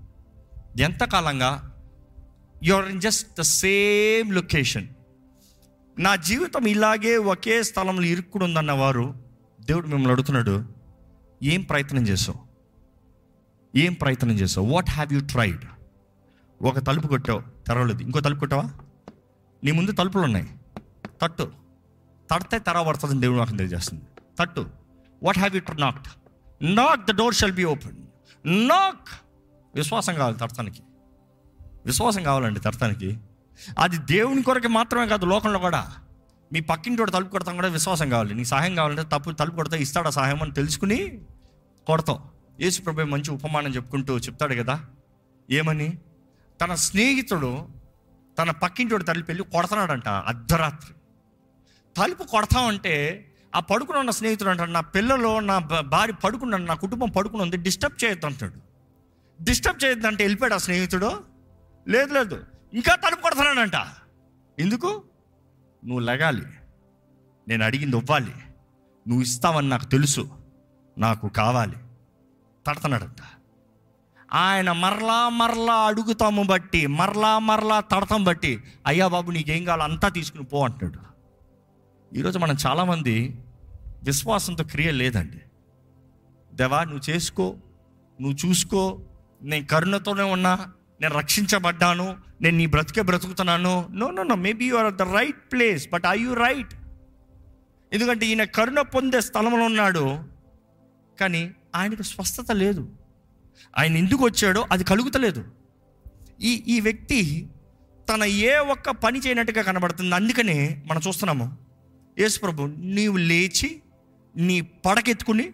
ఎంతకాలంగా 0.79 1.81
you're 2.63 2.85
in 2.85 3.01
just 3.01 3.39
the 3.39 3.41
same 3.41 4.35
location 4.35 4.87
నా 5.99 6.15
జీవితం 6.15 6.65
ఇలాగే 6.65 7.17
ఒకే 7.17 7.63
స్థలంలో 7.63 8.03
ఇరుక్కుడు 8.03 8.45
ఉందన్న 8.45 8.71
వారు 8.71 9.24
దేవుడు 9.65 9.87
మిమ్మల్ని 9.87 10.11
అడుగుతున్నాడు 10.11 10.65
ఏం 11.43 11.61
ప్రయత్నం 11.61 12.07
చేసావు? 12.07 12.45
ఏం 13.77 13.93
ప్రయత్నం 13.93 14.31
చేసావు? 14.31 14.67
వాట్ 14.67 14.89
హ్యావ్ 14.89 15.13
యూ 15.13 15.19
ట్రైడ్ 15.19 15.65
ఒక 16.61 16.79
తలుపు 16.79 17.07
కొట్టావు 17.07 17.41
తెరవలేదు. 17.67 18.01
ఇంకో 18.01 18.19
తలుపు 18.19 18.39
కొట్టావా? 18.39 18.69
నీ 19.63 19.71
ముందు 19.71 19.91
తలుపులు 19.91 20.23
ఉన్నాయి. 20.23 20.49
తట్టు. 21.21 21.51
తడితే 22.31 22.59
తెరవబడుతుందని 22.59 23.21
దేవుడు 23.21 23.37
నాకు 23.37 23.51
తెలియజేస్తుంది. 23.51 24.03
తట్టు. 24.39 24.69
What 25.23 25.37
have 25.37 25.55
you 25.55 25.61
knocked 25.73 26.07
knock 26.75 27.05
the 27.05 27.15
door 27.15 27.35
shall 27.35 27.51
be 27.51 27.63
open 27.63 27.97
knock 28.67 29.07
విశ్వాసం 29.75 30.15
కావాలి 30.15 30.37
తడతానికి. 30.37 30.83
విశ్వాసం 31.85 32.23
కావాలండి 32.23 32.59
తడతానికి. 32.59 33.17
అది 33.79 33.97
దేవుని 33.97 34.43
కొరకు 34.43 34.67
మాత్రమే 34.67 35.07
కాదు 35.07 35.25
లోకంలో 35.25 35.59
కూడా. 35.59 35.95
మీ 36.53 36.59
పక్కింటి 36.59 37.11
తలుపు 37.11 37.29
కొడతాం 37.29 37.55
కూడా 37.55 37.67
విశ్వాసం 37.67 38.09
కావాలి. 38.09 38.35
నీకు 38.35 38.47
సహాయం 38.47 38.75
కావాలంటే 38.75 39.03
తప్పు 39.03 39.31
తలుపు 39.31 39.55
కొడతా 39.55 39.77
ఇస్తాడా 39.77 40.09
సహాయం 40.09 40.43
అని 40.43 40.51
తెలుసుకుని 40.51 41.21
కొడతాం. 41.87 42.19
యేసు 42.61 42.81
ప్రభు 42.81 43.01
మంచి 43.01 43.31
ఉపమానం 43.31 43.75
చెప్పుకుంటూ 43.75 44.17
చెప్తాడు 44.17 44.55
కదా. 44.55 44.85
ఏమని? 45.51 45.97
తన 46.61 46.75
స్నేహితుడు 46.75 47.67
తన 48.39 48.51
పక్కింటి 48.51 49.03
తలుపు 49.03 49.31
వెళ్ళి 49.31 49.43
కొడతాడంట 49.43 50.07
అర్ధరాత్రి. 50.07 50.93
తలుపు 51.97 52.23
కొడతామంటే 52.23 53.25
ఆ 53.55 53.59
పడుకుని 53.59 53.99
ఉన్న 53.99 54.11
స్నేహితుడు 54.11 54.49
అంటాడు 54.49 54.71
నా 54.71 54.81
పిల్లలు 54.81 55.39
నా 55.39 55.57
భార్య 55.79 56.13
పడుకున్నాడు 56.13 56.63
నా 56.63 56.73
కుటుంబం 56.73 57.09
పడుకుని 57.09 57.41
ఉంది 57.41 57.57
డిస్టర్బ్ 57.57 58.03
చేయొద్దు 58.05 58.25
అంటాడు. 58.25 58.53
డిస్టర్బ్ 59.43 59.85
చేయొద్దంటే 59.85 60.23
వెళ్ళిపోయాడు 60.23 60.53
ఆ 60.53 60.57
స్నేహితుడు? 60.57 61.23
లేదు 61.87 62.13
లేదు 62.13 62.43
ఇంకా 62.73 62.95
తలుపు 62.95 63.21
కొడతానంట 63.21 63.87
ఎందుకు? 64.59 65.03
నువ్వు 65.85 65.99
లగాలి. 65.99 66.45
నేను 67.47 67.65
అడిగింది 67.65 67.97
ఇవ్వాలి 67.97 68.33
నువ్వు 69.07 69.21
ఇస్తావని 69.21 69.69
నాకు 69.69 69.85
తెలుసు. 69.85 70.29
నాకు 70.97 71.27
కావాలి. 71.27 71.75
తడతన్నాడంట 72.67 73.21
ఆయన 74.33 74.71
మరలా 74.71 75.29
మరలా 75.29 75.73
అడుగుతాము 75.73 76.43
బట్టి 76.43 76.87
మరలా 76.87 77.39
మరలా 77.39 77.79
తడతాం 77.79 78.23
బట్టి 78.23 78.63
అయ్యా 78.85 79.07
బాబు 79.07 79.31
నీకేం 79.31 79.65
కావాలో? 79.65 79.83
అంతా 79.83 80.07
తీసుకుని 80.09 80.43
పో 80.43 80.65
అంటున్నాడు. 80.65 81.15
ఈరోజు 82.15 82.39
మనం 82.39 82.55
చాలామంది 82.67 83.39
విశ్వాసంతో 84.03 84.63
క్రియ 84.63 84.91
లేదండి. 84.91 85.41
దేవా 86.53 86.83
నువ్వు 86.83 87.09
చేసుకో 87.09 87.55
నువ్వు 88.21 88.47
చూసుకో 88.47 88.99
నేను 89.41 89.65
కరుణతోనే 89.65 90.23
ఉన్నా 90.23 90.71
నేను 91.01 91.13
రక్షించబడ్డాను 91.15 92.17
నేను 92.41 92.57
నీ 92.57 92.65
బ్రతికే 92.65 93.01
బ్రతుకుతున్నాను. 93.01 93.87
No 93.91 94.11
no 94.11 94.23
no 94.23 94.35
maybe 94.35 94.65
you 94.65 94.75
are 94.75 94.93
the 94.93 95.01
right 95.01 95.51
place 95.51 95.89
but 95.89 96.05
I 96.09 96.19
you 96.19 96.33
right 96.33 96.73
ఎందుకంటే 97.93 98.25
ఈయన 98.25 98.43
కరుణ 98.43 98.81
పొందే 98.81 99.21
స్థలంలో 99.21 99.65
ఉన్నాడు 99.65 100.23
కానీ 101.19 101.51
ఆయనకు 101.75 102.01
స్వస్థత 102.01 102.51
లేదు. 102.51 102.89
ఆయన 103.77 103.97
ఎందుకు 103.97 104.23
వచ్చాడో 104.23 104.67
అది 104.71 104.83
కలుగుతలేదు. 104.83 105.45
ఈ 106.41 106.63
ఈ 106.67 106.79
వ్యక్తి 106.79 107.47
తన 108.13 108.23
ఏ 108.23 108.55
ఒక్క 108.55 108.89
పని 108.89 109.19
చేయనట్టుగా 109.19 109.61
కనబడుతుంది. 109.61 110.15
అందుకనే 110.15 110.83
మనం 110.85 111.01
చూస్తున్నాము 111.07 111.57
యేసు 112.19 112.39
ప్రభు 112.39 112.63
నీవు 112.77 113.17
లేచి 113.17 113.81
నీ 114.35 114.61
పడకెత్తుకుని 114.61 115.51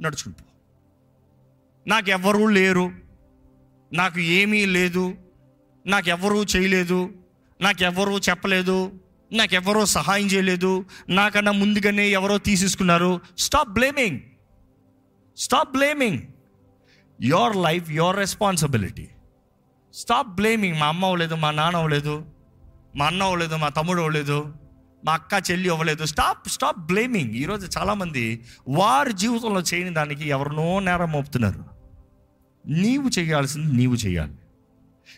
నడుచుకుని 0.00 0.34
పో. 0.34 0.44
నాకెవ్వరూ 1.86 2.46
లేరు. 2.48 3.01
నాకు 3.92 4.20
ఏమీ 4.20 4.66
లేదు 4.66 5.14
నాకెవరూ 5.86 6.44
చేయలేదు 6.44 7.10
నాకెవరూ 7.60 8.18
చెప్పలేదు 8.18 9.00
నాకెవరో 9.32 9.84
సహాయం 9.86 10.26
చేయలేదు 10.26 10.84
నాకన్నా 11.08 11.52
ముందుగానే 11.52 12.10
ఎవరో 12.10 12.38
తీసేసుకున్నారు. 12.38 13.20
Stop 13.38 13.72
blaming 13.72 14.20
stop 15.36 15.72
blaming 15.72 16.18
your 17.22 17.56
life 17.56 17.90
your 17.90 18.16
responsibility 18.16 19.08
stop 19.94 20.28
blaming 20.28 20.78
మా 20.78 20.86
అమ్మ 20.86 21.04
అవ్వలేదు 21.04 21.34
మా 21.34 21.50
నాన్న 21.50 21.76
అవ్వలేదు 21.76 22.24
మా 22.96 23.06
అన్న 23.06 23.22
అవ్వలేదు 23.22 23.56
మా 23.56 23.68
తమ్ముడు 23.68 24.00
అవ్వలేదు 24.00 24.54
మా 25.04 25.12
అక్క 25.12 25.50
చెల్లి 25.50 25.68
అవ్వలేదు 25.68 26.04
స్టాప్ 26.04 26.48
స్టాప్ 26.48 26.78
బ్లేమింగ్ 26.78 27.30
ఈరోజు 27.30 27.78
చాలామంది 27.78 28.44
వారి 28.68 29.12
జీవితంలో 29.12 29.60
చేయని 29.60 29.90
దానికి 29.90 30.28
ఎవరినో 30.28 30.80
నేరం 30.80 31.12
మోపుతున్నారు. 31.12 31.81
నీవు 32.66 33.10
చేయాల్సింది 33.18 33.72
నీవు 33.72 33.94
చేయాలి. 33.94 34.32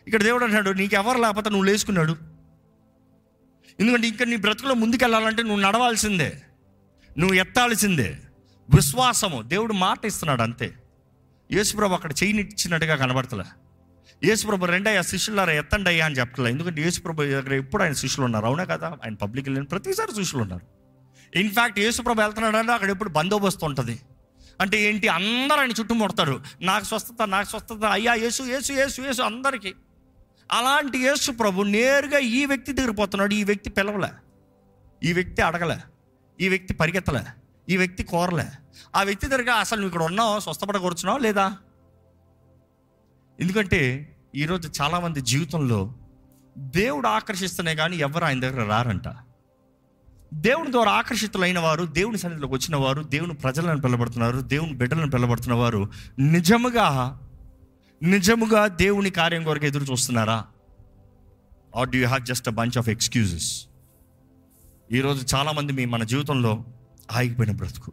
ఇక్కడ 0.06 0.22
దేవుడు 0.22 0.44
అంటాడు 0.44 0.70
నీకు 0.70 0.94
ఎవరు 0.94 1.18
లేకపోతే 1.18 1.50
నువ్వు 1.50 1.64
లేచుకున్నాడు 1.64 2.16
ఎందుకంటే 3.80 4.08
ఇక్కడ 4.08 4.26
నీ 4.26 4.36
బ్రతుకులో 4.36 4.74
ముందుకెళ్ళాలంటే 4.74 5.42
నువ్వు 5.42 5.60
నడవాల్సిందే. 5.60 6.42
నువ్వు 7.18 7.34
ఎత్తాల్సిందే. 7.34 8.18
విశ్వాసము. 8.74 9.42
దేవుడు 9.42 9.72
మాట 9.72 10.04
ఇస్తున్నాడు 10.04 10.42
అంతే. 10.42 10.74
యేసుప్రభు 11.52 11.92
అక్కడ 11.92 12.12
చేయనిచ్చినట్టుగా 12.12 12.96
కనబడతలే. 12.96 13.44
యేసుప్రభు 14.24 14.66
రెండయ్యా 14.66 15.02
శిష్యులారా 15.02 15.52
ఎత్తండి 15.52 15.90
అయ్యా 15.90 16.04
అని 16.04 16.14
చెప్పట్లే 16.14 16.50
ఎందుకంటే 16.50 16.82
యేసుప్రభు 16.82 17.22
దగ్గర 17.22 17.54
ఎప్పుడు 17.54 17.82
ఆయన 17.82 17.92
శిష్యులు 17.92 18.24
ఉన్నారు? 18.24 18.46
అవునా 18.46 18.64
కదా? 18.64 18.88
ఆయన 18.88 19.14
పబ్లిక్ 19.14 19.48
వెళ్ళిన 19.48 19.64
ప్రతిసారి 19.64 20.14
శిష్యులు 20.14 20.42
ఉన్నారు. 20.42 20.66
ఇన్ఫ్యాక్ట్ 21.38 21.78
యేసుప్రభు 21.78 22.20
వెళ్తున్నాడంటే 22.20 22.72
అక్కడ 22.72 22.90
ఎప్పుడు 22.90 23.08
బందోబస్తు 23.08 23.64
ఉంటుంది. 23.64 24.00
అంటే 24.60 24.82
ఏంటి? 24.82 25.08
అందరూ 25.08 25.60
ఆయన 25.60 25.70
చుట్టూ 25.70 25.94
ముడతారు 25.94 26.42
నాకు 26.62 26.84
స్వస్థత 26.84 27.22
నాకు 27.24 27.48
స్వస్థత. 27.48 27.84
అయ్యా 27.84 28.14
యేసు 28.14 28.42
యేసు 28.42 28.72
యేసు 28.72 29.02
యేసు 29.02 29.22
అందరికీ. 29.22 29.74
అలాంటి 30.52 30.98
యేసు 30.98 31.32
ప్రభు 31.32 31.62
నేరుగా 31.62 32.18
ఈ 32.18 32.44
వ్యక్తి 32.44 32.72
దగ్గర 32.72 32.90
పోతున్నాడు. 32.90 33.34
ఈ 33.34 33.44
వ్యక్తి 33.44 33.70
పిలవలే. 33.70 34.08
ఈ 35.02 35.12
వ్యక్తి 35.12 35.42
అడగలే. 35.42 35.78
ఈ 36.40 36.48
వ్యక్తి 36.48 36.74
పరిగెత్తలే. 36.74 37.24
ఈ 37.68 37.76
వ్యక్తి 37.76 38.02
కోరలే. 38.02 38.46
ఆ 38.96 39.02
వ్యక్తి 39.02 39.26
దగ్గర 39.26 39.50
అసలు 39.50 39.76
నువ్వు 39.76 39.88
ఇక్కడ 39.88 40.02
ఉన్నావు? 40.02 40.40
స్వస్థపడకూర్చున్నావు 40.40 41.18
లేదా? 41.18 41.56
ఎందుకంటే 43.40 44.10
ఈరోజు 44.34 44.82
చాలామంది 44.82 45.20
జీవితంలో 45.20 45.94
దేవుడు 46.58 47.08
ఆకర్షిస్తున్నాయి 47.08 47.76
కానీ 47.76 47.96
ఎవరు 47.96 48.24
ఆయన 48.24 48.40
దగ్గర 48.40 48.68
రారంట. 48.68 49.08
దేవుని 50.34 50.72
ద్వారా 50.72 50.92
ఆకర్షితులైన 50.92 51.58
వారు 51.58 51.84
దేవుని 51.84 52.18
సన్నిధిలోకి 52.18 52.54
వచ్చిన 52.54 52.76
వారు 52.76 53.02
దేవుని 53.02 53.34
ప్రజలను 53.34 53.80
పిలబడుతున్నారు 53.80 54.38
దేవుని 54.38 54.72
బిడ్డలను 54.72 55.10
పిలబడుతున్న 55.10 55.54
వారు 55.54 55.88
నిజముగా 56.18 57.20
నిజముగా 58.02 58.66
దేవుని 58.66 59.10
కార్యం 59.10 59.44
కొరకు 59.44 59.66
ఎదురు 59.66 59.84
చూస్తున్నారా? 59.84 60.44
Or 61.76 61.88
do 61.88 61.98
have 61.98 62.26
just 62.26 62.48
a 62.48 62.50
bunch 62.50 62.78
of 62.78 62.88
excuses 62.88 63.66
ఈరోజు 64.92 65.36
చాలామంది 65.36 65.72
మీ 65.72 65.84
మన 65.84 66.04
జీవితంలో 66.04 66.64
ఆగిపోయిన 67.12 67.52
బ్రతుకు. 67.52 67.92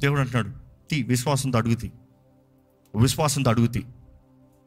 దేవుడు 0.00 0.20
అంటున్నాడు 0.20 0.50
తీ 0.90 1.02
విశ్వాసంతో 1.02 1.58
అడుగుతీ 1.58 1.92
విశ్వాసంతో 2.96 3.50
అడుగుతీ 3.50 3.82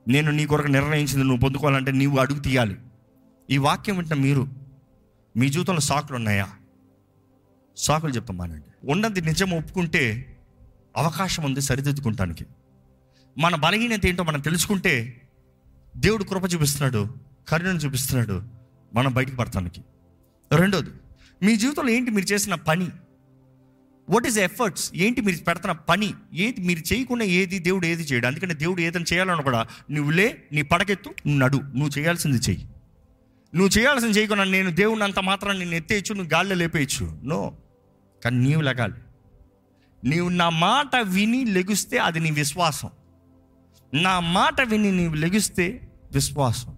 నేను 0.07 0.31
నీ 0.31 0.45
కొరకు 0.45 0.67
నిర్ణయించింది 0.67 1.23
నువ్వు 1.23 1.39
పొందుకోవాలంటే 1.39 1.91
నీవు 1.91 2.17
అడుగు 2.17 2.39
తీయాలి. 2.39 2.77
ఈ 3.49 3.57
వాక్యం 3.57 3.97
వింటున్న 3.97 4.21
మీరు 4.21 4.68
మీ 5.39 5.49
జీవితంలో 5.49 5.79
సాకులు 5.79 6.17
ఉన్నాయా? 6.17 6.49
సాకులు 7.77 8.11
చెప్తాం 8.11 8.37
మానండి. 8.37 8.91
ఉన్నది 8.91 9.21
నిజం 9.21 9.49
ఒప్పుకుంటే 9.49 10.35
అవకాశం 10.97 11.43
ఉంది 11.43 11.61
సరిదిద్దుకుంటానికి. 11.61 12.45
మన 13.37 13.55
బలహీనత 13.55 14.05
ఏంటో 14.05 14.23
మనం 14.23 14.39
తెలుసుకుంటే 14.39 15.21
దేవుడు 15.97 16.23
కృప 16.23 16.53
చూపిస్తున్నాడు 16.53 17.07
కరుణను 17.49 17.77
చూపిస్తున్నాడు 17.77 18.43
మనం 18.93 19.13
బయటకు 19.13 19.35
పడతానికి. 19.35 19.81
రెండోది 20.55 20.89
మీ 21.43 21.55
జీవితంలో 21.55 21.89
ఏంటి 21.89 22.11
మీరు 22.11 22.25
చేసిన 22.25 22.55
పని? 22.55 22.87
వాట్ 24.09 24.27
ఈస్ 24.27 24.37
ఎఫర్ట్స్ 24.37 24.91
ఏంటి 24.95 25.21
మీరు 25.21 25.43
పెడుతున్న 25.43 25.71
పని? 25.71 26.13
ఏది 26.33 26.61
మీరు 26.61 26.93
చేయకుండా 26.93 27.25
ఏది 27.25 27.59
దేవుడు 27.59 27.85
ఏది 27.85 28.03
చేయడు? 28.03 28.27
అందుకని 28.27 28.53
దేవుడు 28.53 28.81
ఏదైనా 28.81 29.05
చేయాలన్నా 29.13 29.43
కూడా 29.43 29.67
నువ్వు 29.91 30.11
లే 30.11 30.43
నీ 30.51 30.61
పడకెత్తు 30.61 31.09
నువ్వు 31.09 31.39
నడు 31.39 31.57
నువ్వు 31.57 31.99
చేయాల్సింది 31.99 32.37
చెయ్యి. 32.37 32.67
నువ్వు 33.55 33.79
చేయాల్సిన 33.79 34.09
చేయకుండా 34.09 34.43
నేను 34.43 34.71
దేవుని 34.71 35.03
అంత 35.03 35.19
మాత్రం 35.19 35.59
నేను 35.59 35.75
ఎత్తేయచ్చు 35.75 36.13
నువ్వు 36.13 36.33
గాల్లో 36.33 36.55
లేపేయచ్చు. 36.55 37.19
నో. 37.23 37.57
కానీ 38.23 38.49
నీవు 38.49 38.61
లెగాలి. 38.61 38.93
నీవు 40.03 40.29
నా 40.29 40.49
మాట 40.49 40.95
విని 40.95 41.45
లెగిస్తే 41.45 41.97
అది 41.97 42.19
నీ 42.19 42.31
విశ్వాసం. 42.31 42.89
నా 43.93 44.19
మాట 44.19 44.61
విని 44.61 44.91
నీవు 44.91 45.13
లెగిస్తే 45.13 45.91
విశ్వాసం. 46.11 46.77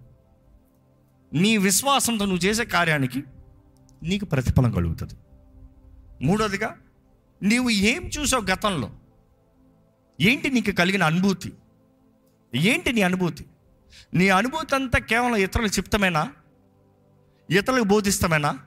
నీ 1.32 1.56
విశ్వాసంతో 1.56 2.24
నువ్వు 2.24 2.46
చేసే 2.46 2.64
కార్యానికి 2.64 3.22
నీకు 4.02 4.24
ప్రతిఫలం 4.24 4.70
కలుగుతుంది. 4.70 5.14
మూడోదిగా 6.22 6.76
నీవు 7.42 7.70
ఏం 7.70 8.10
చూసావు 8.20 8.42
గతంలో? 8.42 8.90
ఏంటి 10.20 10.50
నీకు 10.50 10.70
కలిగిన 10.70 11.02
అనుభూతి? 11.02 11.52
ఏంటి 12.54 12.92
నీ 12.92 13.02
అనుభూతి? 13.02 13.46
నీ 14.14 14.28
అనుభూతి 14.28 14.74
అంతా 14.74 14.98
కేవలం 14.98 15.36
ఇతరుల 15.36 15.66
చెప్తామేనా 15.66 16.32
ఇతరులకు 17.52 17.84
బోధిస్తామేనా? 17.84 18.58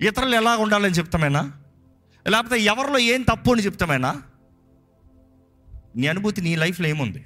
ఇతరులు 0.00 0.34
ఎలా 0.34 0.56
ఉండాలని 0.56 0.94
చెప్తామేనా? 0.94 1.52
లేకపోతే 2.28 2.60
ఎవరిలో 2.60 2.98
ఏం 2.98 3.22
తప్పు 3.22 3.52
అని 3.52 3.62
చెప్తామేనా? 3.62 4.22
నీ 5.96 6.06
అనుభూతి 6.06 6.40
నీ 6.40 6.56
లైఫ్లో 6.56 6.86
ఏముంది? 6.86 7.24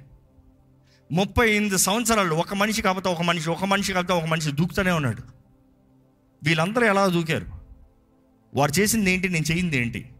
ముప్పై 1.12 1.50
ఎనిమిది 1.50 1.78
సంవత్సరాలు 1.78 2.34
ఒక 2.34 2.54
మనిషి 2.54 2.82
కాకపోతే 2.82 3.08
ఒక 3.08 3.22
మనిషి 3.22 3.50
ఒక 3.50 3.64
మనిషి 3.64 3.92
కాకపోతే 3.92 4.12
ఒక 4.12 4.24
మనిషి 4.24 4.52
దూకుతూనే 4.52 4.90
ఉన్నాడు. 4.90 5.22
వీళ్ళందరూ 6.42 6.86
ఎలా 6.86 7.06
దూకారు? 7.06 7.46
వారు 8.54 8.80
చేసింది 8.80 9.10
ఏంటి? 9.10 9.28
నేను 9.28 9.52
చేయింది 9.52 9.78
ఏంటి? 9.78 10.10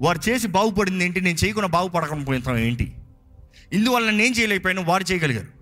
వారు 0.00 0.28
చేసి 0.28 0.48
బాగుపడింది 0.48 1.04
ఏంటి? 1.04 1.20
నేను 1.20 1.38
చేయకుండా 1.44 1.68
బాగుపడకపోతాం 1.68 2.56
ఏంటి? 2.56 2.96
ఇందువల్ల 3.72 4.10
నేను 4.10 4.34
చేయలేకపోయాను 4.34 4.82
వారు 4.82 5.12
చేయగలిగారు. 5.12 5.53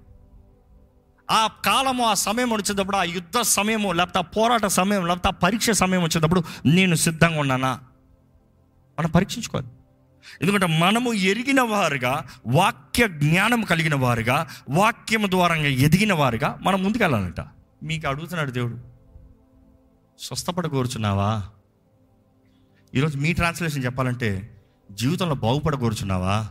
ఆ 1.33 1.47
కాలము 1.47 2.05
ఆ 2.05 2.15
సమయం 2.15 2.51
వచ్చేటప్పుడు 2.53 2.97
ఆ 2.97 3.03
యుద్ధ 3.03 3.41
సమయము 3.41 3.93
లేకపోతే 3.93 4.19
ఆ 4.19 4.23
పోరాట 4.23 4.67
సమయం 4.67 5.07
లేకపోతే 5.07 5.29
ఆ 5.29 5.31
పరీక్ష 5.31 5.71
సమయం 5.71 6.03
వచ్చేటప్పుడు 6.03 6.43
నేను 6.67 6.95
సిద్ధంగా 6.95 7.41
ఉన్నానా? 7.41 7.81
మనం 8.99 9.11
పరీక్షించుకోవాలి. 9.11 9.69
ఎందుకంటే 10.43 10.67
మనము 10.67 11.13
ఎరిగిన 11.13 11.61
వారుగా 11.61 12.25
వాక్య 12.47 13.09
జ్ఞానం 13.09 13.63
కలిగిన 13.63 13.95
వారుగా 13.95 14.49
వాక్యము 14.71 15.27
ద్వారా 15.27 15.55
ఎదిగిన 15.57 16.13
వారుగా 16.13 16.59
మనం 16.63 16.83
ముందుకెళ్ళాలంట. 16.83 17.41
మీకు 17.83 18.09
అడుగుతున్నాడు 18.09 18.51
దేవుడు 18.51 18.79
స్వస్థపడ 20.19 20.67
కోరుచున్నావా? 20.67 21.43
ఈరోజు 22.95 23.19
మీ 23.19 23.33
ట్రాన్స్లేషన్ 23.33 23.85
చెప్పాలంటే 23.85 24.57
జీవితంలో 24.91 25.35
బాగుపడ 25.35 25.75
కోరుచున్నావా? 25.75 26.49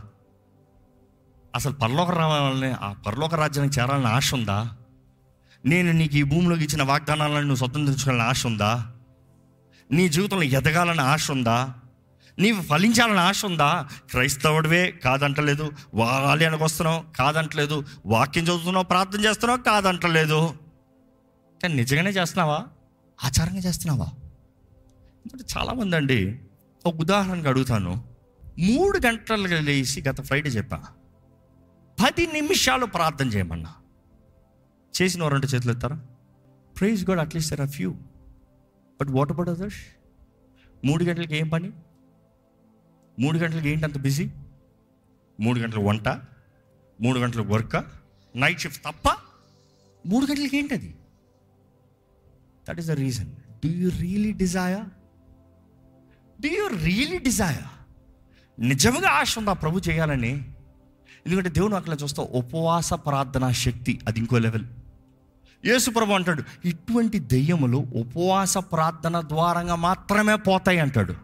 అసలు 1.54 1.72
పరలోక 1.72 2.10
రావాలని 2.10 2.72
ఆ 2.72 2.92
పరలోక 2.92 3.34
రాజ్యానికి 3.34 3.80
చేరాలని 3.80 4.06
ఆశ 4.06 4.34
ఉందా? 4.34 4.76
నేను 5.66 5.92
నీకు 5.92 6.16
ఈ 6.16 6.22
భూమిలోకి 6.22 6.64
ఇచ్చిన 6.64 6.82
వాగ్దానాలను 6.82 7.40
నువ్వు 7.40 7.56
స్వతంత్రించుకోవాలని 7.56 8.22
ఆశ 8.22 8.46
ఉందా? 8.46 8.92
నీ 9.92 10.08
జీవితంలో 10.08 10.42
ఎదగాలని 10.42 11.00
ఆశ 11.00 11.30
ఉందా? 11.30 11.74
నీవు 12.38 12.62
ఫలించాలని 12.62 13.20
ఆశ 13.20 13.44
ఉందా? 13.44 13.88
క్రైస్తవుడివే 14.10 14.90
కాదంటలేదు. 15.04 15.72
ఆలయానికి 16.04 16.62
వస్తున్నావు 16.62 17.16
కాదంటలేదు. 17.16 17.84
వాక్యం 18.06 18.44
చదువుతున్నావు 18.44 18.84
ప్రార్థన 18.84 19.20
చేస్తున్నావు 19.20 19.62
కాదంటలేదు. 19.62 20.54
కానీ 21.62 21.74
నిజంగానే 21.74 22.10
చేస్తున్నావా? 22.10 22.66
ఆచారంగా 23.24 23.58
చేస్తున్నావా? 23.58 24.06
ఎందుకంటే 25.26 25.44
చాలామంది 25.58 25.96
అండి 25.96 26.38
ఒక 26.86 26.94
ఉదాహరణకు 26.96 27.48
అడుగుతాను. 27.48 28.04
మూడు 28.58 29.00
గంటలుగా 29.06 29.60
లేచి 29.60 30.02
గత 30.02 30.22
ఫ్రైడే 30.22 30.48
చెప్పా. 30.48 30.82
పది 32.00 32.26
నిమిషాలు 32.26 32.86
ప్రార్థన 32.86 33.28
చేయమన్నా. 33.28 33.74
చేసిన 34.96 35.22
వారంటే 35.22 35.46
చేతులు 35.46 35.72
ఎత్తారా? 35.72 35.96
Praise 36.78 37.10
God 37.10 37.20
at least 37.20 37.50
there 37.50 37.60
are 37.60 37.70
few 37.70 37.90
but 39.00 39.10
what 39.10 39.30
about 39.32 39.48
others 39.48 39.80
మూడు 40.84 41.04
గంటలకి 41.04 41.36
ఏం 41.36 41.48
పని? 41.48 41.70
మూడు 43.18 43.38
గంటలకి 43.38 43.68
ఏంటి 43.68 43.84
అంత 43.84 43.98
బిజీ 43.98 44.30
మూడు 45.40 45.58
గంటలకు 45.60 45.84
వంట? 45.84 46.08
మూడు 47.00 47.18
గంటలకు 47.18 47.48
వర్క్ 47.48 47.86
నైట్ 48.36 48.60
షిఫ్ట్ 48.60 48.84
తప్ప 48.84 49.08
మూడు 50.06 50.26
గంటలకి 50.26 50.56
ఏంటి 50.58 50.74
అది? 50.74 50.94
That 52.68 52.78
is 52.78 52.88
the 52.88 52.90
reason 52.90 53.30
do 53.64 53.70
you 53.70 53.90
really 54.00 54.32
desire 54.32 54.86
do 56.42 56.48
you 56.48 56.66
really 56.66 57.18
desire 57.18 57.68
నిజంగా 58.60 59.08
ఆశ 59.08 59.38
ఉందా? 59.38 59.52
ప్రభు 59.52 59.78
చేయాలని? 59.88 60.32
ఎందుకంటే 61.26 61.50
దేవుని 61.50 61.74
అక్కడ 61.74 61.96
చూస్తా 62.02 62.22
ఉపవాస 62.30 62.92
ప్రార్థనా 62.92 63.52
శక్తి 63.52 64.00
అది 64.08 64.18
ఇంకో 64.20 64.38
లెవెల్ 64.38 64.64
యేసుప్రభు 65.64 66.12
అంటాడు 66.12 66.42
ఇటువంటి 66.64 67.18
దెయ్యములు 67.18 67.76
ఉపవాస 67.76 68.58
ప్రార్థన 68.58 69.20
ద్వారంగా 69.20 69.74
మాత్రమే 69.74 70.36
పోతాయి 70.36 70.78
అంటాడు. 70.78 71.14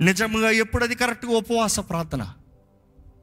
నిజంగా 0.00 0.50
ఎప్పుడు 0.50 0.84
అది 0.84 0.94
కరెక్ట్గా 0.94 1.32
ఉపవాస 1.32 1.80
ప్రార్థన? 1.80 2.22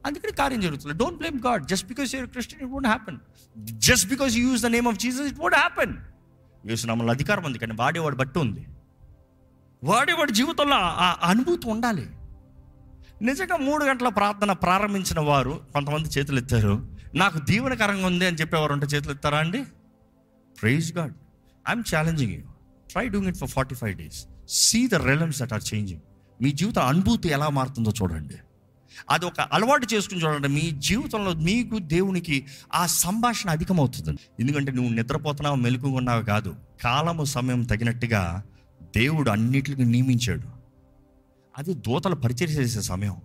అందుకని 0.06 0.32
కార్యం 0.32 0.60
జరుగుతుంది. 0.60 0.98
Don't 0.98 1.18
blame 1.18 1.40
God 1.46 1.66
just 1.66 1.86
because 1.88 2.14
you're 2.14 2.26
Christian 2.26 2.62
it 2.64 2.72
won't 2.72 2.88
happen 2.88 3.18
just 3.56 4.08
because 4.08 4.36
you 4.36 4.50
use 4.50 4.62
the 4.62 4.66
name 4.66 4.88
of 4.88 4.98
Jesus 4.98 5.20
it 5.20 5.40
won't 5.40 5.56
happen 5.56 5.94
Yesu 6.66 6.86
నమ్మల్ని 6.86 7.12
అధికారం 7.12 7.44
ఉంది 7.44 7.58
కానీ 7.58 7.74
వాడేవాడు 7.74 8.16
బట్టి 8.16 8.38
ఉంది. 8.38 8.66
వాడేవాడి 9.84 10.32
జీవితంలో 10.32 10.76
ఆ 10.76 11.16
అనుభూతి 11.22 11.68
ఉండాలి. 11.68 12.10
నిజంగా 13.22 13.56
మూడు 13.56 13.84
గంటల 13.84 14.08
ప్రార్థన 14.08 14.52
ప్రారంభించిన 14.52 15.20
వారు 15.20 15.60
కొంతమంది 15.72 16.08
చేతులు 16.08 16.38
ఎత్తారు. 16.38 16.88
నాకు 17.14 17.38
దీవెనకరంగా 17.38 18.06
ఉంది 18.06 18.26
అని 18.26 18.36
చెప్పేవారు 18.36 18.72
ఉంటే 18.72 18.86
చేతులు 18.86 19.12
ఎత్తారా 19.12 19.38
అండి? 19.38 19.64
Praise 20.62 20.96
God 20.96 21.12
I'm 21.68 21.84
challenging 21.94 22.32
you 22.32 22.40
try 22.90 23.08
doing 23.08 23.28
it 23.28 23.36
for 23.36 23.48
forty 23.48 23.74
five 23.74 23.96
days 23.96 24.26
see 24.48 24.88
the 24.88 24.94
realms 24.94 25.42
that 25.42 25.52
are 25.52 25.62
changing 25.74 26.00
మీ 26.42 26.52
జీవిత 26.52 26.78
అనుభూతి 26.78 27.28
ఎలా 27.28 27.48
మారుతుందో 27.48 27.92
చూడండి. 28.02 28.34
అది 29.10 29.26
ఒక 29.26 29.40
అలవాటు 29.40 29.94
చేసుకుని 29.94 30.20
చూడండి. 30.20 30.48
మీ 30.48 30.70
జీవితంలో 30.70 31.34
మీకు 31.34 31.78
దేవునికి 31.78 32.46
ఆ 32.74 32.86
సంభాషణ 32.86 33.50
అధికమవుతుంది. 33.50 34.18
ఎందుకంటే 34.40 34.72
నువ్వు 34.72 34.92
నిద్రపోతున్నావు 34.92 35.56
మెలకుగా 35.56 35.92
ఉన్నావు 35.92 36.22
కాదు. 36.22 36.54
కాలము 36.84 37.24
సమయం 37.24 37.62
తగినట్టుగా 37.62 38.42
దేవుడు 38.82 39.30
అన్నిటికీ 39.30 39.84
నియమించాడు. 39.84 40.61
అది 41.58 41.74
దూతలు 41.74 42.14
పరిచయం 42.14 42.50
చేసే 42.50 42.80
సమయం. 42.80 43.16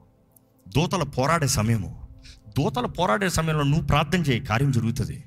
దూతలు 0.67 1.05
పోరాడే 1.05 1.47
సమయము. 1.47 2.07
దూతలు 2.49 2.87
పోరాడే 2.87 3.29
సమయంలో 3.29 3.63
నువ్వు 3.63 3.87
ప్రార్థన 3.87 4.19
చేయి 4.19 4.45
కార్యం 4.45 4.71
జరుగుతుంది. 4.71 5.23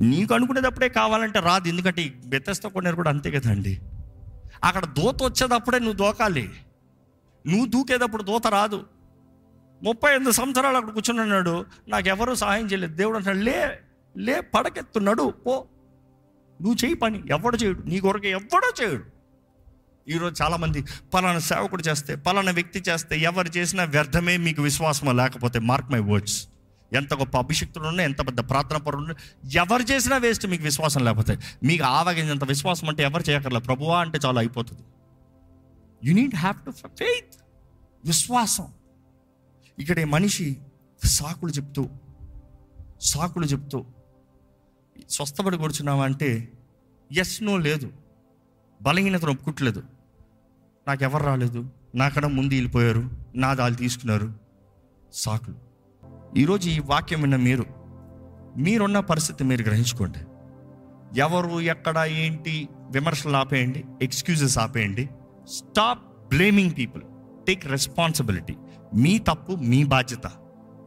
నీకు 0.00 0.34
అనుకునేటప్పుడే 0.34 0.88
కావాలంటే 0.88 1.40
రాదు 1.40 1.68
ఎందుకంటే 1.68 2.02
ఈ 2.02 2.10
బెత్తస్తో 2.26 2.68
కొన్నారు 2.68 2.96
కూడా 2.96 3.10
అంతే 3.10 3.30
కదండి 3.30 3.80
అక్కడ 4.64 4.84
దూత 4.84 5.22
వచ్చేటప్పుడే 5.22 5.78
నువ్వు 5.78 5.96
దూకాలి. 5.96 6.50
నువ్వు 7.46 7.66
దూకేటప్పుడు 7.66 8.22
దూత 8.22 8.46
రాదు. 8.46 8.86
ముప్పై 9.82 10.10
ఎనిమిది 10.10 10.32
సంవత్సరాలు 10.32 10.76
అక్కడ 10.76 10.90
కూర్చున్నాడు 10.90 11.66
నాకు 11.88 12.08
ఎవరు 12.08 12.34
సహాయం 12.34 12.66
చేయలేదు. 12.66 12.94
దేవుడు 12.94 13.16
అంటాడు 13.16 13.38
లే 13.38 13.78
లే 14.16 14.40
పడకెత్తున్నాడు 14.40 15.34
పో. 15.46 15.66
నువ్వు 16.60 16.84
చేయి 16.84 16.94
పని 16.94 17.22
ఎవడు 17.30 17.56
చేయడు 17.56 17.82
నీ 17.82 18.00
కొరకు 18.00 18.26
ఎవడో 18.26 18.72
చేయడు. 18.82 19.15
ఈరోజు 20.08 20.42
చాలామంది 20.42 20.84
పలానా 21.14 21.38
సేవకుడు 21.38 21.82
చేస్తే 21.88 22.14
పలానా 22.14 22.52
వ్యక్తి 22.52 22.82
చేస్తే 22.88 23.18
ఎవరు 23.18 23.48
చేసినా 23.48 23.84
వ్యర్థమే 23.84 24.36
మీకు 24.36 24.62
విశ్వాసం 24.62 25.16
లేకపోతే 25.16 25.58
మార్క్ 25.58 25.92
మై 25.92 25.98
వర్డ్స్. 25.98 26.48
ఎంత 26.92 27.14
గొప్ప 27.14 27.38
అభిషక్తులు 27.38 27.88
ఉన్నా 27.88 28.04
ఎంత 28.04 28.26
పెద్ద 28.26 28.40
ప్రార్థన 28.40 28.76
పరులు 28.76 29.00
ఉన్నా 29.00 29.14
ఎవరు 29.54 29.82
చేసినా 29.82 30.16
వేస్ట్ 30.16 30.46
మీకు 30.46 30.62
విశ్వాసం 30.62 31.04
లేకపోతే. 31.04 31.38
మీకు 31.62 31.84
ఆవగించేంత 31.84 32.44
విశ్వాసం 32.44 32.88
అంటే 32.88 33.02
ఎవరు 33.02 33.30
చేయక్కర్లేదు. 33.30 33.64
ప్రభువా 33.64 34.00
అంటే 34.00 34.18
చాలా 34.26 34.40
అయిపోతుంది. 34.40 34.82
You 36.04 36.14
need 36.14 36.34
have 36.34 36.64
to 36.66 36.70
faith 36.70 37.34
విశ్వాసం. 38.04 38.66
ఇక్కడ 39.78 40.04
మనిషి 40.04 40.56
సాకులు 41.04 41.50
చెప్తూ 41.50 41.88
సాకులు 43.00 43.46
చెప్తూ 43.46 43.84
స్వస్థపడి 45.10 45.56
కూర్చున్నావా? 45.56 46.04
అంటే 46.04 46.52
ఎస్ 47.12 47.42
నో 47.42 47.58
లేదు. 47.58 47.92
బలహీనతను 48.82 49.30
ఒప్పుకోవట్లేదు 49.30 49.82
నాకు 50.88 51.02
ఎవరు 51.02 51.24
రాలేదు 51.24 51.70
నాకన్నా 51.94 52.28
ముందు 52.28 52.54
వెళ్ళిపోయారు. 52.54 53.10
నా 53.34 53.54
దాలు 53.54 53.74
తీసుకున్నారు. 53.74 54.32
సాకులు. 55.12 55.56
ఈరోజు 56.38 56.68
ఈ 56.68 56.78
వాక్యం 56.78 57.20
విన్న 57.20 57.36
మీరు 57.36 57.64
మీరున్న 58.56 59.00
పరిస్థితి 59.00 59.44
మీరు 59.44 59.62
గ్రహించుకోండి. 59.62 60.18
ఎవరు 61.20 61.60
ఎక్కడ 61.60 61.98
ఏంటి 61.98 62.68
విమర్శలు 62.90 63.36
ఆపేయండి 63.36 63.84
ఎక్స్క్యూజెస్ 64.02 64.58
ఆపేయండి. 64.58 65.08
Stop 65.48 66.28
blaming 66.28 66.72
people 66.78 67.02
take 67.46 67.66
responsibility 67.66 68.56
మీ 68.94 69.18
తప్పు 69.18 69.52
మీ 69.52 69.84
బాధ్యత. 69.84 70.26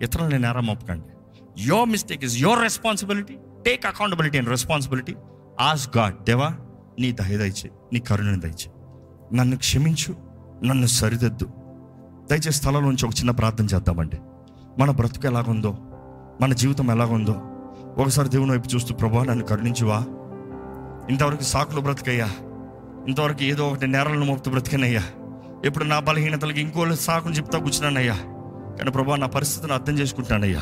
ఇతరులని 0.01 0.39
నేరం 0.39 0.67
ఒప్పకండి 0.67 1.13
your 1.67 1.89
mistake 1.89 2.23
is 2.23 2.37
your 2.37 2.61
responsibility 2.61 3.37
take 3.65 3.85
accountability 3.85 4.37
and 4.37 4.49
responsibility 4.49 5.15
as 5.59 5.97
God 5.97 6.23
దేవా 6.23 6.57
నీ 6.99 7.11
దయ 7.11 7.37
దయచే 7.37 7.69
నీ 7.93 7.99
కరుణను 7.99 8.39
దయచే 8.39 8.78
నన్ను 9.33 9.57
క్షమించు 9.57 10.15
నన్ను 10.65 10.87
సరిదిద్దు. 10.87 11.45
దయచేసి 12.29 12.51
స్థలంలోంచి 12.51 13.05
ఒక 13.05 13.11
చిన్న 13.11 13.31
ప్రార్థన 13.31 13.65
చేద్దామండి. 13.65 14.17
మన 14.79 14.91
బ్రతుకు 14.91 15.27
ఎలాగుందో 15.27 15.75
మన 16.41 16.53
జీవితం 16.53 16.91
ఎలాగుందో 16.91 17.35
ఒకసారి 17.97 18.29
దేవుని 18.29 18.51
వైపు 18.51 18.75
చూస్తూ 18.75 18.95
ప్రభా 18.95 19.23
నన్ను 19.23 19.45
కరుణించువా? 19.45 19.97
ఇంతవరకు 21.09 21.43
సాకులు 21.43 21.81
బ్రతికయ్యా. 21.81 22.25
ఇంతవరకు 23.07 23.43
ఏదో 23.43 23.67
ఒకటి 23.67 23.87
నేరాలను 23.87 24.25
మోపుతూ 24.25 24.51
బ్రతికనయ్యా. 24.51 25.01
ఇప్పుడు 25.65 25.83
నా 25.83 25.99
బలహీనతలకి 25.99 26.61
ఇంకోళ్ళు 26.61 26.95
సాకులు 26.95 27.33
చెప్తా 27.33 27.59
కూర్చున్నానయ్యా. 27.59 28.15
కానీ 28.77 28.91
ప్రభా 28.91 29.15
నా 29.15 29.27
పరిస్థితిని 29.27 29.73
అర్థం 29.73 29.93
చేసుకుంటానయ్యా 29.93 30.61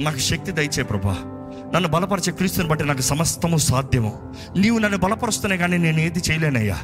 నాకు 0.00 0.18
శక్తి 0.18 0.52
దయచే 0.52 0.82
ప్రభా. 0.82 1.31
నన్ను 1.74 1.88
బలపరిచే 1.88 2.32
క్రీస్తుని 2.32 2.68
బట్టి 2.68 2.84
నాకు 2.84 3.00
సమస్తము 3.00 3.56
సాధ్యము. 3.56 4.32
నీవు 4.56 4.78
నన్ను 4.78 4.98
బలపరుస్తున్నా 4.98 5.56
కానీ 5.56 5.78
నేను 5.78 6.00
ఏది 6.00 6.22
చేయలేనయ్యా. 6.30 6.78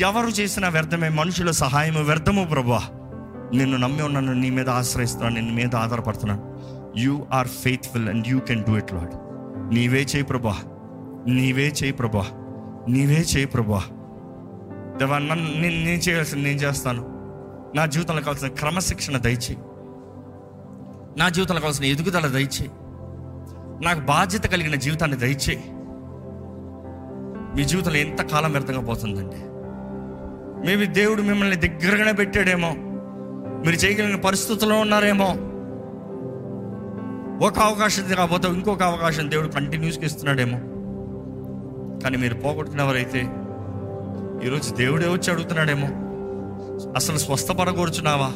ఎవరు 0.00 0.26
చేసినా 0.26 0.68
వ్యర్థమే 0.68 1.08
మనుషుల 1.08 1.50
సహాయము 1.50 2.02
వ్యర్థము 2.02 2.44
ప్రభా 2.44 2.82
నిన్ను 3.54 3.76
నమ్మి 3.76 4.02
ఉన్నాను 4.02 4.32
నీ 4.32 4.50
మీద 4.50 4.68
ఆశ్రయిస్తున్నాను 4.68 5.34
నిన్ను 5.34 5.54
మీద 5.54 5.76
ఆధారపడుతున్నాను. 5.76 6.58
You 6.96 7.26
are 7.32 7.48
faithful 7.48 8.08
and 8.08 8.28
you 8.28 8.38
can 8.38 8.64
do 8.64 8.76
it 8.76 8.92
Lord 8.92 9.10
నీవే 9.74 10.00
చేయి 10.00 10.22
ప్రభా 10.22 10.56
నీవే 11.28 11.66
చేయి 11.68 11.92
ప్రభా 11.92 12.26
నీవే 12.88 13.24
చేయి 13.36 13.46
ప్రభా 13.46 13.82
దేవా 14.96 15.18
నన్ను 15.18 15.60
నేను 15.60 15.84
నేను 15.84 16.00
చేయాల్సింది 16.00 16.44
నేను 16.44 16.58
చేస్తాను. 16.58 17.02
నా 17.76 17.86
జీవితంలో 17.86 18.22
కావాల్సిన 18.22 18.48
క్రమశిక్షణ 18.48 19.16
దయచేయి. 19.16 19.58
నా 21.18 21.28
జీవితంలో 21.28 21.60
కావాల్సిన 21.60 21.84
ఎదుగుదల 21.84 22.26
దయచేయి. 22.26 22.70
నాకు 23.82 24.00
బాధ్యత 24.00 24.42
కలిగిన 24.42 24.74
జీవితాన్ని 24.74 25.16
దయచేయి. 25.16 25.64
మీ 27.56 27.64
జీవితంలో 27.64 27.96
ఎంత 27.96 28.22
కాలం 28.22 28.52
వ్యర్థంగా 28.52 28.80
పోతుందండి. 28.80 29.36
మేబీ 30.66 30.86
దేవుడు 30.86 31.22
మిమ్మల్ని 31.22 31.56
దగ్గరగానే 31.56 32.12
పెట్టాడేమో. 32.12 32.74
మీరు 33.64 33.76
చేయగలిగిన 33.76 34.20
పరిస్థితుల్లో 34.20 34.76
ఉన్నారేమో. 34.76 35.34
ఒక 37.46 37.58
అవకాశం 37.58 38.02
కాకపోతే 38.16 38.48
ఇంకొక 38.48 38.82
అవకాశం 38.82 39.30
దేవుడు 39.30 39.48
కంటిన్యూస్గా 39.48 40.04
ఇస్తున్నాడేమో. 40.04 40.58
కానీ 42.00 42.16
మీరు 42.16 42.34
పోగొట్టుకున్నవారైతే 42.34 43.20
ఈరోజు 44.46 44.74
దేవుడే 44.74 45.08
వచ్చి 45.08 45.30
అడుగుతున్నాడేమో. 45.30 45.88
అసలు 46.96 47.18
స్వస్థపడకూర్చున్నావా 47.18 48.32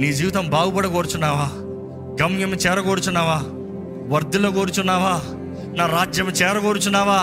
నీ 0.00 0.12
జీవితం 0.12 0.50
బాగుపడకూర్చున్నావా 0.50 1.50
గమ్యం 2.22 2.50
చేరకూర్చున్నావా 2.50 3.57
వర్ధిలో 4.08 4.50
కోరుచున్నావా? 4.50 5.22
నా 5.76 5.86
రాజ్యం 5.86 6.26
చేరగోరుచున్నావా? 6.26 7.20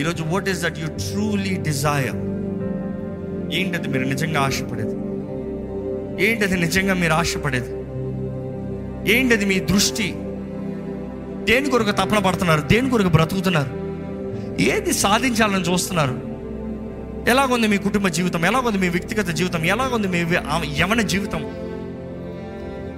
ఈరోజు 0.00 0.22
what 0.22 0.48
is 0.48 0.62
that 0.62 0.78
you 0.78 0.86
truly 0.86 1.56
desire 1.56 2.16
ఏంటది 3.54 3.88
మీరు 3.88 4.02
నిజంగా 4.02 4.40
ఆశపడేది? 4.40 4.94
ఏంటది 6.24 6.60
నిజంగా 6.60 6.94
మీరు 6.94 7.12
ఆశపడేది? 7.12 7.70
ఏంటది 9.12 9.44
మీ 9.44 9.60
దృష్టి? 9.60 10.14
దేని 11.44 11.70
కొరకు 11.70 11.90
తపన 11.90 12.18
పడుతున్నారు? 12.18 12.60
దేని 12.60 12.90
కొరకు 12.90 13.08
బ్రతుకుతున్నారు? 13.08 13.70
ఏది 14.62 14.92
సాధించాలని 14.92 15.72
చూస్తున్నారు? 15.72 16.20
ఎలాగుంది 17.30 17.66
మీ 17.66 17.76
కుటుంబ 17.76 18.08
జీవితం? 18.08 18.46
ఎలాగుంది 18.46 18.78
మీ 18.78 18.88
వ్యక్తిగత 18.88 19.26
జీవితం? 19.26 19.64
ఎలాగుంది 19.64 20.08
మీ 20.08 20.18
యవన 20.80 21.00
జీవితం? 21.00 21.44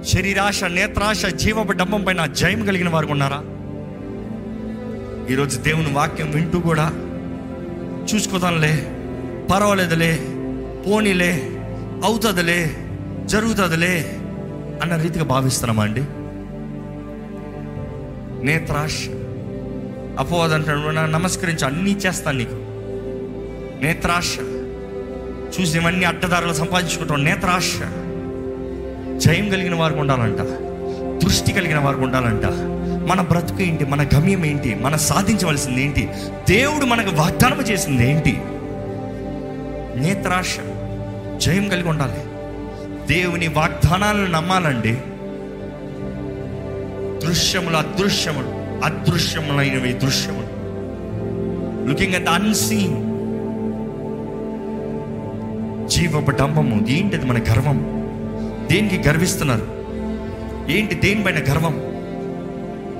శరీరాశ 0.07 0.63
నేత్రాశ 0.63 1.25
జీవపు 1.25 1.71
డబ్బం 1.71 2.03
పైన 2.03 2.25
జయం 2.25 2.65
కలిగిన 2.65 2.89
వారు 2.89 3.07
ఉన్నారా? 3.07 3.43
ఈరోజు 5.33 5.59
దేవుని 5.59 5.93
వాక్యం 5.93 6.31
వింటూ 6.31 6.59
కూడా 6.59 6.91
చూసుకోదాంలే. 8.13 8.91
పర్వాలేదులే 9.53 10.19
పోనీలే 10.87 11.33
అవుతుందిలే 12.03 12.77
జరుగుతుందిలే 13.25 14.19
అన్న 14.81 14.95
రీతిగా 14.95 15.23
భావిస్తున్నామా 15.23 15.83
అండి? 15.83 16.01
నేత్రాష్ 18.45 19.07
అపోవదంటాడు 20.19 20.79
నమస్కరించి 20.89 21.65
అన్నీ 21.65 21.91
చేస్తాను 21.91 22.37
నీకు. 22.37 22.55
నేత్రాశ 23.83 24.37
చూసి 25.59 25.77
ఇవన్నీ 25.77 26.05
అడ్డదారులు 26.05 26.53
సంపాదించుకుంటాం. 26.53 27.23
నేత్రాశ 27.23 27.71
జయం 29.17 29.49
కలిగిన 29.49 29.75
వారికి 29.75 29.99
ఉండాలంట. 29.99 30.39
దృష్టి 31.23 31.53
కలిగిన 31.53 31.77
వారికి 31.79 32.03
ఉండాలంట. 32.03 32.45
మన 33.11 33.21
బ్రతుకు 33.21 33.61
ఏంటి? 33.61 33.85
మన 33.85 34.07
గమ్యం 34.15 34.45
ఏంటి? 34.45 34.75
మన 34.75 34.95
సాధించవలసింది 34.95 35.83
ఏంటి? 35.83 36.09
దేవుడు 36.49 36.85
మనకు 36.85 37.15
వాగ్దానం 37.15 37.61
చేసింది 37.61 38.11
ఏంటి? 38.11 38.37
నేత్రాశ. 39.95 40.57
జయం 41.37 41.69
కలిగి 41.69 41.89
ఉండాలి. 41.89 42.21
దేవుని 43.07 43.47
వాగ్దానాలను 43.47 44.27
నమ్మాలండి. 44.27 44.97
దృశ్యములు 47.27 47.77
అదృశ్యములు 47.77 48.47
అదృశ్యములైనవి 48.85 49.93
దృశ్యములు. 49.93 50.57
లుకింగ్ 51.89 52.15
అట్ 52.15 52.29
అన్సీన్ 52.29 53.17
జీవపు 55.89 56.31
డంబము 56.31 56.85
ఏంటిది 56.89 57.25
మన 57.25 57.37
గర్వం? 57.37 57.96
దేనికి 58.67 59.09
గర్విస్తున్నారు? 59.09 59.77
ఏంటి 60.71 60.95
దేనిపైన 60.95 61.35
గర్వం? 61.35 61.73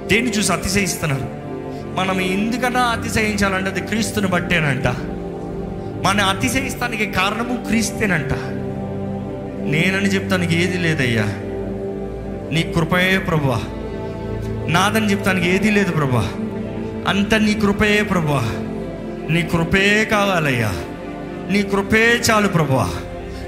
దేన్ని 0.08 0.32
చూసి 0.32 0.52
అతిశయిస్తున్నారు? 0.54 1.28
మనం 1.96 2.22
ఎందుకన్నా 2.22 2.82
అతిశయించాలంటే 2.82 3.70
అది 3.70 3.82
క్రీస్తుని 3.82 4.28
బట్టేనంట. 4.28 4.88
మన 6.06 6.22
అతిశయిస్తానికి 6.22 7.06
కారణము 7.06 7.64
క్రీస్తేనంట. 7.68 8.34
నేనని 9.70 10.06
చెప్తానికి 10.06 10.64
ఏది 10.64 10.78
లేదయ్యా. 10.78 11.24
నీ 12.52 12.64
కృపయే 12.64 13.18
ప్రభువా. 13.18 13.62
నాదని 14.70 15.12
చెప్తానికి 15.12 15.50
ఏది 15.50 15.72
లేదు 15.72 15.92
ప్రభా 15.92 16.30
అంత 17.08 17.36
నీ 17.36 17.54
కృపయే 17.54 18.04
ప్రభా 18.04 18.42
నీ 19.30 19.42
కృపే 19.42 20.08
కావాలయ్యా. 20.12 20.74
నీ 21.52 21.64
కృపే 21.64 22.22
చాలు 22.32 22.48
ప్రభా 22.48 22.92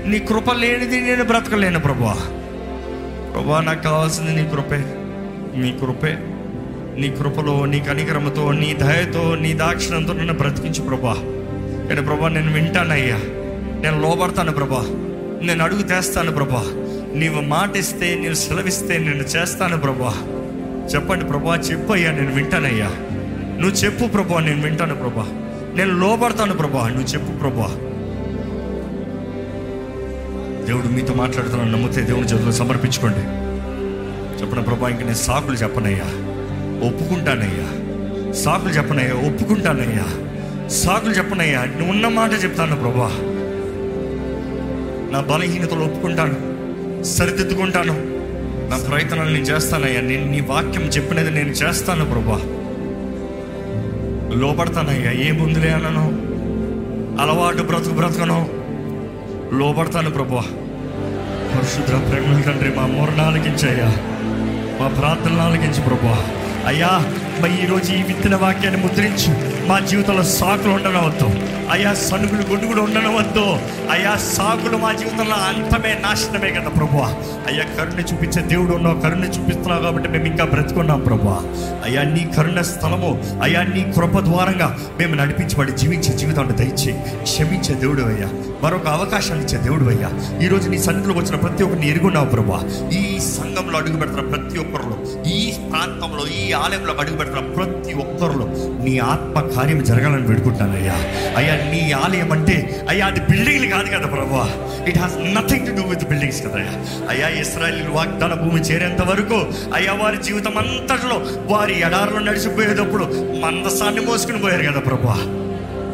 నీ 0.10 0.20
కృప 0.20 0.54
లేనిది 0.54 1.02
నేను 1.02 1.24
బ్రతకలేను 1.24 1.80
ప్రభా 1.80 2.14
ప్రభా 3.34 3.62
నాకు 3.62 3.84
కావాల్సింది 3.84 4.36
నీ 4.36 4.50
కృపే. 4.50 4.80
నీ 5.56 5.72
కృపే. 5.82 6.18
నీ 6.98 7.10
కృపలో 7.10 7.66
నీ 7.66 7.80
కనికరమతో 7.80 8.52
నీ 8.52 8.74
దయతో 8.74 9.36
నీ 9.36 9.54
దాక్షిణంతో 9.54 10.14
నన్ను 10.14 10.34
బ్రతికించు 10.34 10.82
ప్రభా 10.82 11.14
నేను 11.88 12.02
ప్రభా 12.06 12.28
నేను 12.28 12.54
వింటానయ్యా 12.54 13.20
నేను 13.82 14.02
లోబడతాను 14.02 14.52
ప్రభా 14.52 14.82
నేను 15.42 15.64
అడుగు 15.64 15.82
తెస్తాను 15.82 16.32
ప్రభా 16.32 16.64
నీవు 17.16 17.42
మాటిస్తే 17.42 18.16
నీవు 18.16 18.34
సెలవిస్తే 18.34 18.98
నేను 18.98 19.24
చేస్తాను 19.24 19.78
ప్రభా 19.78 20.14
చెప్పండి 20.86 21.26
ప్రభా 21.26 21.56
చెప్పు 21.56 21.94
అయ్యా 21.94 22.12
నేను 22.12 22.34
వింటానయ్యా 22.34 22.90
నువ్వు 23.60 23.76
చెప్పు 23.76 24.08
ప్రభా 24.08 24.40
నేను 24.40 24.62
వింటాను 24.62 24.96
ప్రభా 24.96 25.28
నేను 25.76 25.94
లోబడతాను 25.94 26.54
ప్రభా 26.54 26.88
నువ్వు 26.88 27.08
చెప్పు 27.08 27.32
ప్రభా 27.40 27.70
దేవుడు 30.70 30.88
మీతో 30.88 31.14
మాట్లాడుతున్నాను 31.14 31.72
నమ్మితే 31.72 32.02
దేవుని 32.02 32.28
చేతులు 32.28 32.52
సమర్పించుకోండి. 32.52 33.20
చెప్పిన 34.42 34.60
ప్రభా 34.60 34.90
ఇంక 34.90 35.00
నేను 35.00 35.14
సాకులు 35.14 35.56
చెప్పనయ్యా. 35.56 36.04
ఒప్పుకుంటానయ్యా. 36.88 37.90
సాకులు 38.34 38.72
చెప్పనయ్యా 38.74 39.28
ఒప్పుకుంటానయ్యా. 39.28 40.06
సాకులు 40.68 41.12
చెప్పనయ్యా 41.12 41.66
నువ్వు 41.66 41.90
ఉన్న 41.90 42.08
మాట 42.08 42.30
చెప్తాను 42.44 42.76
ప్రభా. 42.76 43.12
నా 45.12 45.22
బలహీనతలు 45.22 45.80
ఒప్పుకుంటాను 45.80 46.36
సరిదిద్దుకుంటాను. 47.04 47.94
నా 48.70 48.78
ప్రయత్నాలు 48.90 49.30
నేను 49.30 49.44
చేస్తానయ్యా. 49.44 50.02
నేను 50.02 50.32
నీ 50.32 50.42
వాక్యం 50.42 50.84
చెప్పినది 50.84 51.32
నేను 51.32 51.50
చేస్తాను 51.50 52.06
ప్రభా. 52.06 52.42
లోపడతానయ్యా 54.40 55.12
ఏముందిలే 55.12 55.70
అనను 55.70 56.30
అలవాటు 57.22 57.64
బ్రతుకు 57.64 57.94
బ్రతకను. 57.94 58.59
లోపడతాను 59.54 60.10
ప్రభా 60.10 60.44
పరిశుద్ర 61.54 61.96
ప్రేమల 61.98 62.42
తండ్రి 62.42 62.76
మా 62.76 62.86
మొరణ 62.86 63.22
ఆలకించయ్యా 63.22 63.88
మా 64.82 64.88
ప్రార్థనలు 64.88 65.42
ఆలకించు 65.42 65.82
ప్రభా 65.82 66.18
అయ్యా 66.68 66.92
మరి 67.42 67.64
ఈరోజు 67.64 67.94
ఈ 67.94 68.04
విత్తన 68.04 68.36
వాక్యాన్ని 68.36 68.82
ముద్రించు. 68.84 69.32
మా 69.70 69.78
జీవితంలో 69.88 70.24
సాకులు 70.32 70.74
ఉండనవద్దు. 70.74 71.28
అయ్యా 71.74 71.92
సనుగులు 72.02 72.44
గొడుగులు 72.50 72.82
ఉండనవద్దు. 72.82 73.44
అయ్యా 73.94 74.14
సాకులు 74.28 74.78
మా 74.78 74.92
జీవితంలో 74.94 75.38
అంతమే 75.48 75.92
నాశనమే 76.04 76.50
కదా 76.56 76.70
ప్రభు 76.70 76.98
అయ్యా 77.50 77.66
కరుణ 77.76 78.00
చూపించే 78.10 78.42
దేవుడు 78.52 78.74
ఉన్నావు 78.76 78.98
కరుణ 79.02 79.26
చూపిస్తున్నావు 79.36 79.84
కాబట్టి 79.84 80.10
మేము 80.10 80.28
ఇంకా 80.28 80.46
బ్రతుకున్నాం 80.46 81.02
ప్రభు 81.02 81.28
అయ్యా 81.86 82.04
నీ 82.14 82.24
కరుణ 82.36 82.62
స్థలము 82.70 83.12
అయ్యా 83.46 83.62
నీ 83.70 83.84
కృప 83.96 84.16
ద్వారంగా 84.28 84.70
మేము 85.00 85.14
నడిపించబడి 85.16 85.74
జీవించే 85.82 86.14
జీవితాన్ని 86.22 86.56
దయచి 86.60 86.94
క్షమించే 87.24 87.76
దేవుడు 87.84 88.04
అయ్యా. 88.10 88.30
మరొక 88.64 88.88
అవకాశాన్ని 88.96 89.44
ఇచ్చే 89.46 89.58
దేవుడు 89.64 89.86
అయ్యా. 89.92 90.10
ఈరోజు 90.44 90.66
నీ 90.70 90.80
సన్నిధిలోకి 90.80 91.20
వచ్చిన 91.20 91.38
ప్రతి 91.44 91.64
ఒక్కరిని 91.66 91.88
ఎరుగున్నావు 91.92 92.30
ప్రభు 92.30 92.58
ఈ 92.98 93.04
సంఘంలో 93.30 93.78
అడుగు 93.80 93.98
పెడుతున్న 93.98 94.26
ప్రతి 94.34 94.58
ఒక్కరిలో 94.60 94.98
ఈ 95.34 95.40
ప్రాంతంలో 95.70 96.26
ఈ 96.38 96.44
ఆలయంలో 96.60 96.94
అడుగు 97.00 97.18
పెడుతున్న 97.18 97.44
ప్రతి 97.56 97.94
ఒక్కరిలో 98.04 98.48
నీ 98.84 98.96
ఆత్మ 99.10 99.38
కార్యం 99.60 99.80
జరగాలని 99.86 100.26
పెడుకుంటాను 100.28 100.76
అయ్యా. 100.78 100.98
అయ్యా 101.38 101.56
నీ 101.72 101.82
ఆలయం 102.00 102.30
అంటే 102.32 102.56
అయ్యా 102.90 103.06
అది 103.08 103.22
బిల్డింగ్లు 103.30 103.68
కాదు 103.68 103.90
కదా 103.90 104.08
ప్రభు 104.08 104.36
it 104.90 105.00
has 105.00 105.16
nothing 105.36 105.66
to 105.68 105.72
do 105.72 105.84
with 105.90 106.06
buildings 106.06 106.42
కదా 106.42 106.58
అయ్యా. 106.60 106.74
అయ్యా 107.10 107.28
ఇస్రాయల్ 107.42 107.82
వాగ్దాన 107.90 108.34
భూమి 108.36 108.62
చేరేంత 108.62 109.02
వరకు 109.04 109.40
అయ్యా 109.74 109.94
వారి 109.94 110.18
జీవితం 110.24 110.58
అంతట్లో 110.58 111.18
వారి 111.46 111.76
ఎడారులు 111.86 112.20
నడిచిపోయేటప్పుడు 112.26 113.06
మందసాన్ని 113.40 114.02
మోసుకుని 114.02 114.38
పోయారు 114.38 114.64
కదా 114.64 114.80
ప్రభు 114.80 115.08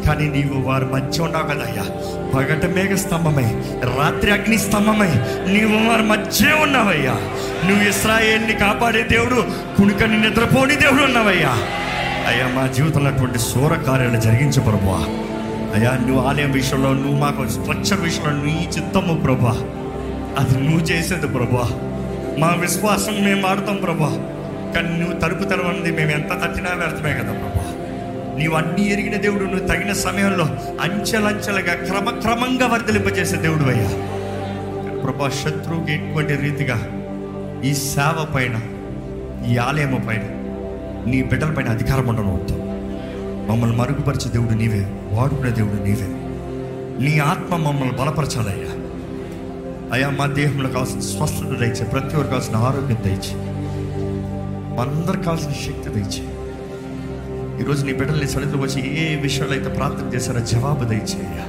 కానీ 0.08 0.25
నీవు 0.28 0.58
వారి 0.62 0.86
మధ్య 0.86 1.21
ఉన్నావు 1.21 1.47
కదయ్యా 1.47 1.86
పగట 2.34 2.65
మేఘ 2.75 2.93
స్తంభమై 2.95 3.45
రాత్రి 3.91 4.32
అగ్ని 4.32 4.58
స్తంభమై 4.58 5.12
నీవు 5.47 5.78
వారి 5.88 6.04
మధ్య 6.04 6.51
ఉన్నావయ్యా. 6.62 7.15
నువ్వు 7.67 7.84
ఇస్రాయేల్ని 7.89 8.54
కాపాడే 8.56 9.04
దేవుడు 9.10 9.39
కుణుకని 9.78 10.17
నిద్రపోని 10.21 10.75
దేవుడు 10.75 11.04
ఉన్నావయ్యా. 11.04 11.54
అయ్యా 12.28 12.48
మా 12.48 12.68
జీవితంలో 12.68 13.10
అటువంటి 13.10 13.40
శూర 13.40 13.74
కార్యాలు 13.74 14.20
జరిగించు 14.20 14.62
ప్రభా. 14.62 15.00
అయ్యా 15.76 15.92
నువ్వు 16.08 16.28
ఆలయం 16.28 16.52
విషయంలో 16.52 16.94
నువ్వు 16.94 17.20
మాకు 17.20 17.48
స్వచ్ఛ 17.48 18.02
విషయంలో 18.02 18.44
నీ 18.44 18.70
చిత్తము 18.78 19.22
ప్రభా. 19.22 19.56
అది 20.40 20.62
నువ్వు 20.62 20.80
చేసేది 20.80 21.28
ప్రభా. 21.28 21.66
మా 22.40 22.48
విశ్వాసం 22.48 23.24
మేము 23.24 23.48
ఆడతాం 23.48 23.76
ప్రభా. 23.76 24.10
కానీ 24.76 25.00
నువ్వు 25.00 25.20
తలుపు 25.20 25.44
తెరవనిది 25.44 25.92
మేము 25.92 26.12
ఎంత 26.12 26.44
తట్టినా 26.44 26.70
వ్యర్థమే 26.74 27.14
కదా 27.14 27.34
ప్రభా. 27.34 27.66
నీవు 28.38 28.56
అన్ని 28.56 28.94
ఎరిగిన 28.94 29.16
దేవుడు 29.16 29.44
నువ్వు 29.44 29.68
తగిన 29.68 29.94
సమయంలో 29.94 30.46
అంచెలంచెలుగా 30.82 31.74
క్రమక్రమంగా 31.74 32.68
వర్ధలింపజేసే 32.68 33.36
దేవుడు 33.36 33.64
అయ్యా. 33.64 33.90
ప్రభా 35.04 35.30
శత్రువుకి 35.30 35.94
ఎటువంటి 35.94 36.36
రీతిగా 36.36 36.78
ఈ 37.64 37.74
సేవ 37.74 38.28
పైన 38.36 38.56
ఈ 39.52 39.58
ఆలయము 39.58 39.98
పైన 40.08 40.24
నీ 41.06 41.24
బిడ్డల 41.24 41.54
పైన 41.54 41.68
అధికారం 41.70 42.08
ఉండడం 42.08 42.39
వద్దు 42.39 42.54
మమ్మల్ని 43.52 43.78
మరుగుపరిచే 43.78 44.32
దేవుడు 44.32 44.54
నీవే. 44.54 45.10
వాడుకునే 45.12 45.52
దేవుడు 45.52 45.84
నీవే. 45.84 46.08
నీ 47.06 47.20
ఆత్మ 47.20 47.56
మమ్మల్ని 47.56 47.98
బలపరచాలయ్యా. 47.98 48.76
అయ్యా 49.94 50.10
మా 50.10 50.26
దేహంలో 50.26 50.70
కావాల్సిన 50.70 51.00
స్వస్థత 51.00 51.46
దయచే 51.46 51.84
ప్రతి 51.86 52.06
ఒక్కరు 52.06 52.28
కావాల్సిన 52.28 52.56
ఆరోగ్యం 52.56 52.98
దయచే. 53.06 53.36
మనందరికి 54.78 55.24
కావాల్సిన 55.24 55.52
శక్తి 55.52 55.89
దయచే. 55.89 56.36
ఈరోజు 57.62 57.86
నీ 57.86 57.94
బిడ్డల్ని 57.94 58.28
సరిగ్గా 58.28 58.62
వచ్చి 58.62 59.12
ఏ 59.12 59.15
విషయాలు 59.15 59.52
అయితే 59.52 59.70
ప్రార్థన 59.70 60.15
చేశారో 60.15 60.39
జవాబు 60.39 60.84
దయచేయ్యా 60.84 61.46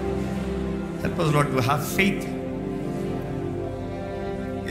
help 1.02 1.20
us 1.20 1.34
lot 1.34 1.48
to 1.48 1.60
have 1.60 1.84
faith 1.84 2.24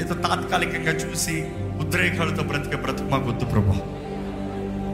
ఏదో 0.02 0.14
తాత్కాలికంగా 0.14 0.92
చూసి 0.92 1.46
ఉద్రేకాలతో 1.82 2.44
బ్రతికే 2.44 2.76
బ్రతుకు 2.76 3.10
మాకు 3.10 3.30
వద్దు 3.30 3.46
ప్రభా. 3.46 3.76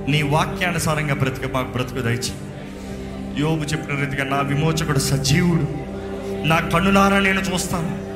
నీ 0.08 0.22
వాక్యానుసారంగా 0.22 1.14
బ్రతికే 1.14 1.54
మాకు 1.54 1.72
బ్రతుకు 1.72 2.00
దయచి 2.00 2.32
యోగు 3.42 3.64
చెప్పిన 3.64 4.00
రీతిగా 4.00 4.24
నా 4.24 4.42
విమోచకుడు 4.42 5.00
సజీవుడు. 5.00 5.68
నా 6.48 6.60
కన్నులారా 6.60 7.20
నేను 7.20 7.40
చూస్తాను. 7.40 8.12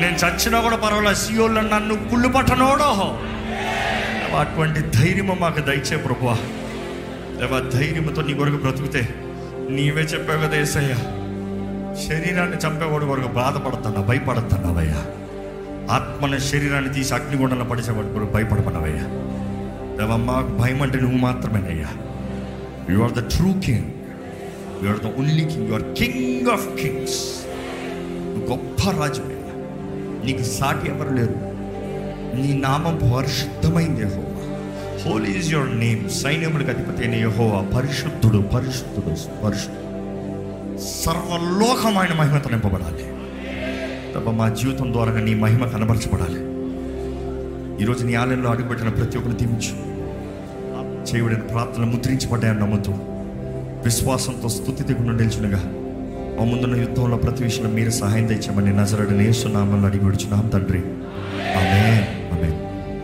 నేను 0.00 0.16
చచ్చినా 0.16 0.60
కూడా 0.60 0.76
పర్వాలేదు. 0.76 1.14
సియోళ్ళు 1.14 1.60
నన్ను 1.60 1.94
కుళ్ళు 1.94 2.28
పట్టనోడో 2.28 3.18
అటువంటి 4.36 4.80
ధైర్యము 4.80 5.36
మాకు 5.40 5.60
దయచే 5.60 5.96
ప్రభా 5.96 6.38
దేవా 7.38 7.78
ధైర్యంతో 7.78 8.22
నీ 8.22 8.34
కొరకు 8.34 8.56
బ్రతికితే 8.56 9.14
నీవే 9.70 10.02
చెప్పావు 10.02 10.40
కదా 10.40 10.56
ఏసయ్య. 10.56 10.94
శరీరాన్ని 12.08 12.56
చంపేవాడు 12.56 13.04
కొరకు 13.04 13.28
బాధపడుతున్నా 13.28 14.00
భయపడుతున్నావయ్యా 14.00 15.06
ఆత్మన 15.94 16.36
శరీరాన్ని 16.36 16.94
తీసి 16.94 17.14
అగ్నిగుండంలో 17.14 17.64
పడిచేవాడు 17.64 18.06
కొరకు 18.06 18.32
భయపడమన్నవయ్యా 18.32 19.29
దేవమ్మా 20.00 20.26
మాకు 20.30 20.52
భయం 20.60 20.78
అంటే 20.82 20.98
నువ్వు 21.00 21.18
మాత్రమేనయ్యా 21.18 21.88
you 22.90 22.98
are 23.06 23.14
the 23.16 23.22
true 23.34 23.50
king 23.66 23.88
you 24.82 24.88
are 24.92 25.00
the 25.00 25.08
only 25.20 25.44
king 25.50 25.66
you 25.68 25.74
are 25.74 25.86
king 25.98 26.48
of 26.54 26.66
kings 26.78 27.18
నువ్వు 28.24 28.44
గొప్ప 28.52 28.90
రాజువయ్యా 29.00 29.54
నీకు 30.24 30.44
సాటి 30.50 30.88
ఎవరు 30.90 31.12
లేరు 31.18 31.36
నీ 32.36 32.50
నామం 32.60 32.96
పరిశుద్ధమైంది 33.04 34.02
యహోవా 34.06 34.26
హోలీ 35.02 35.32
ఈజ్ 35.32 35.50
యువర్ 35.52 35.70
నేమ్ 35.76 36.02
సైన్యములకు 36.20 36.72
అధిపతి 36.74 37.02
అయిన 37.04 37.18
యహోవా 37.24 37.60
పరిశుద్ధుడు 37.74 38.40
పరిశుద్ధుడు 38.54 39.14
పరిశుద్ధుడు 39.44 39.88
సర్వలోకమైన 40.94 42.12
మహిమతో 42.20 42.50
నింపబడాలి 42.50 43.06
తప్ప 44.14 44.30
మా 44.38 44.48
జీవితం 44.60 44.88
ద్వారా 44.92 45.20
నీ 45.20 45.34
మహిమ 45.42 45.64
కనబరచబడాలి 45.74 46.40
ఈరోజు 47.82 48.02
నీ 48.04 48.14
ఆలయంలో 48.14 48.48
అడుగుపెట్టిన 48.50 48.90
ప్రతి 48.96 49.16
ఒక్కరు 49.18 49.36
దీవించు 49.36 49.74
చేయబడిన 51.08 51.38
ప్రార్థన 51.38 51.84
ముద్రించబడ్డాయని 51.84 52.58
నమ్ముతూ 52.58 52.92
విశ్వాసంతో 53.84 54.48
స్థుతి 54.48 54.82
దిగుండా 54.82 55.12
నిల్చునగా 55.12 55.60
మా 56.38 56.44
ముందున్న 56.44 56.76
యుద్ధంలో 56.76 57.16
ప్రతి 57.16 57.42
విషయంలో 57.44 57.70
మీరు 57.70 57.90
సహాయం 57.90 58.26
తెచ్చామని 58.26 58.76
నజరడని 58.76 59.24
నేస్తున్నామని 59.26 59.86
అడిగి 59.86 60.04
విడుచున్నాం 60.04 60.48
తండ్రి. 60.48 60.78
ఆమె 61.58 62.06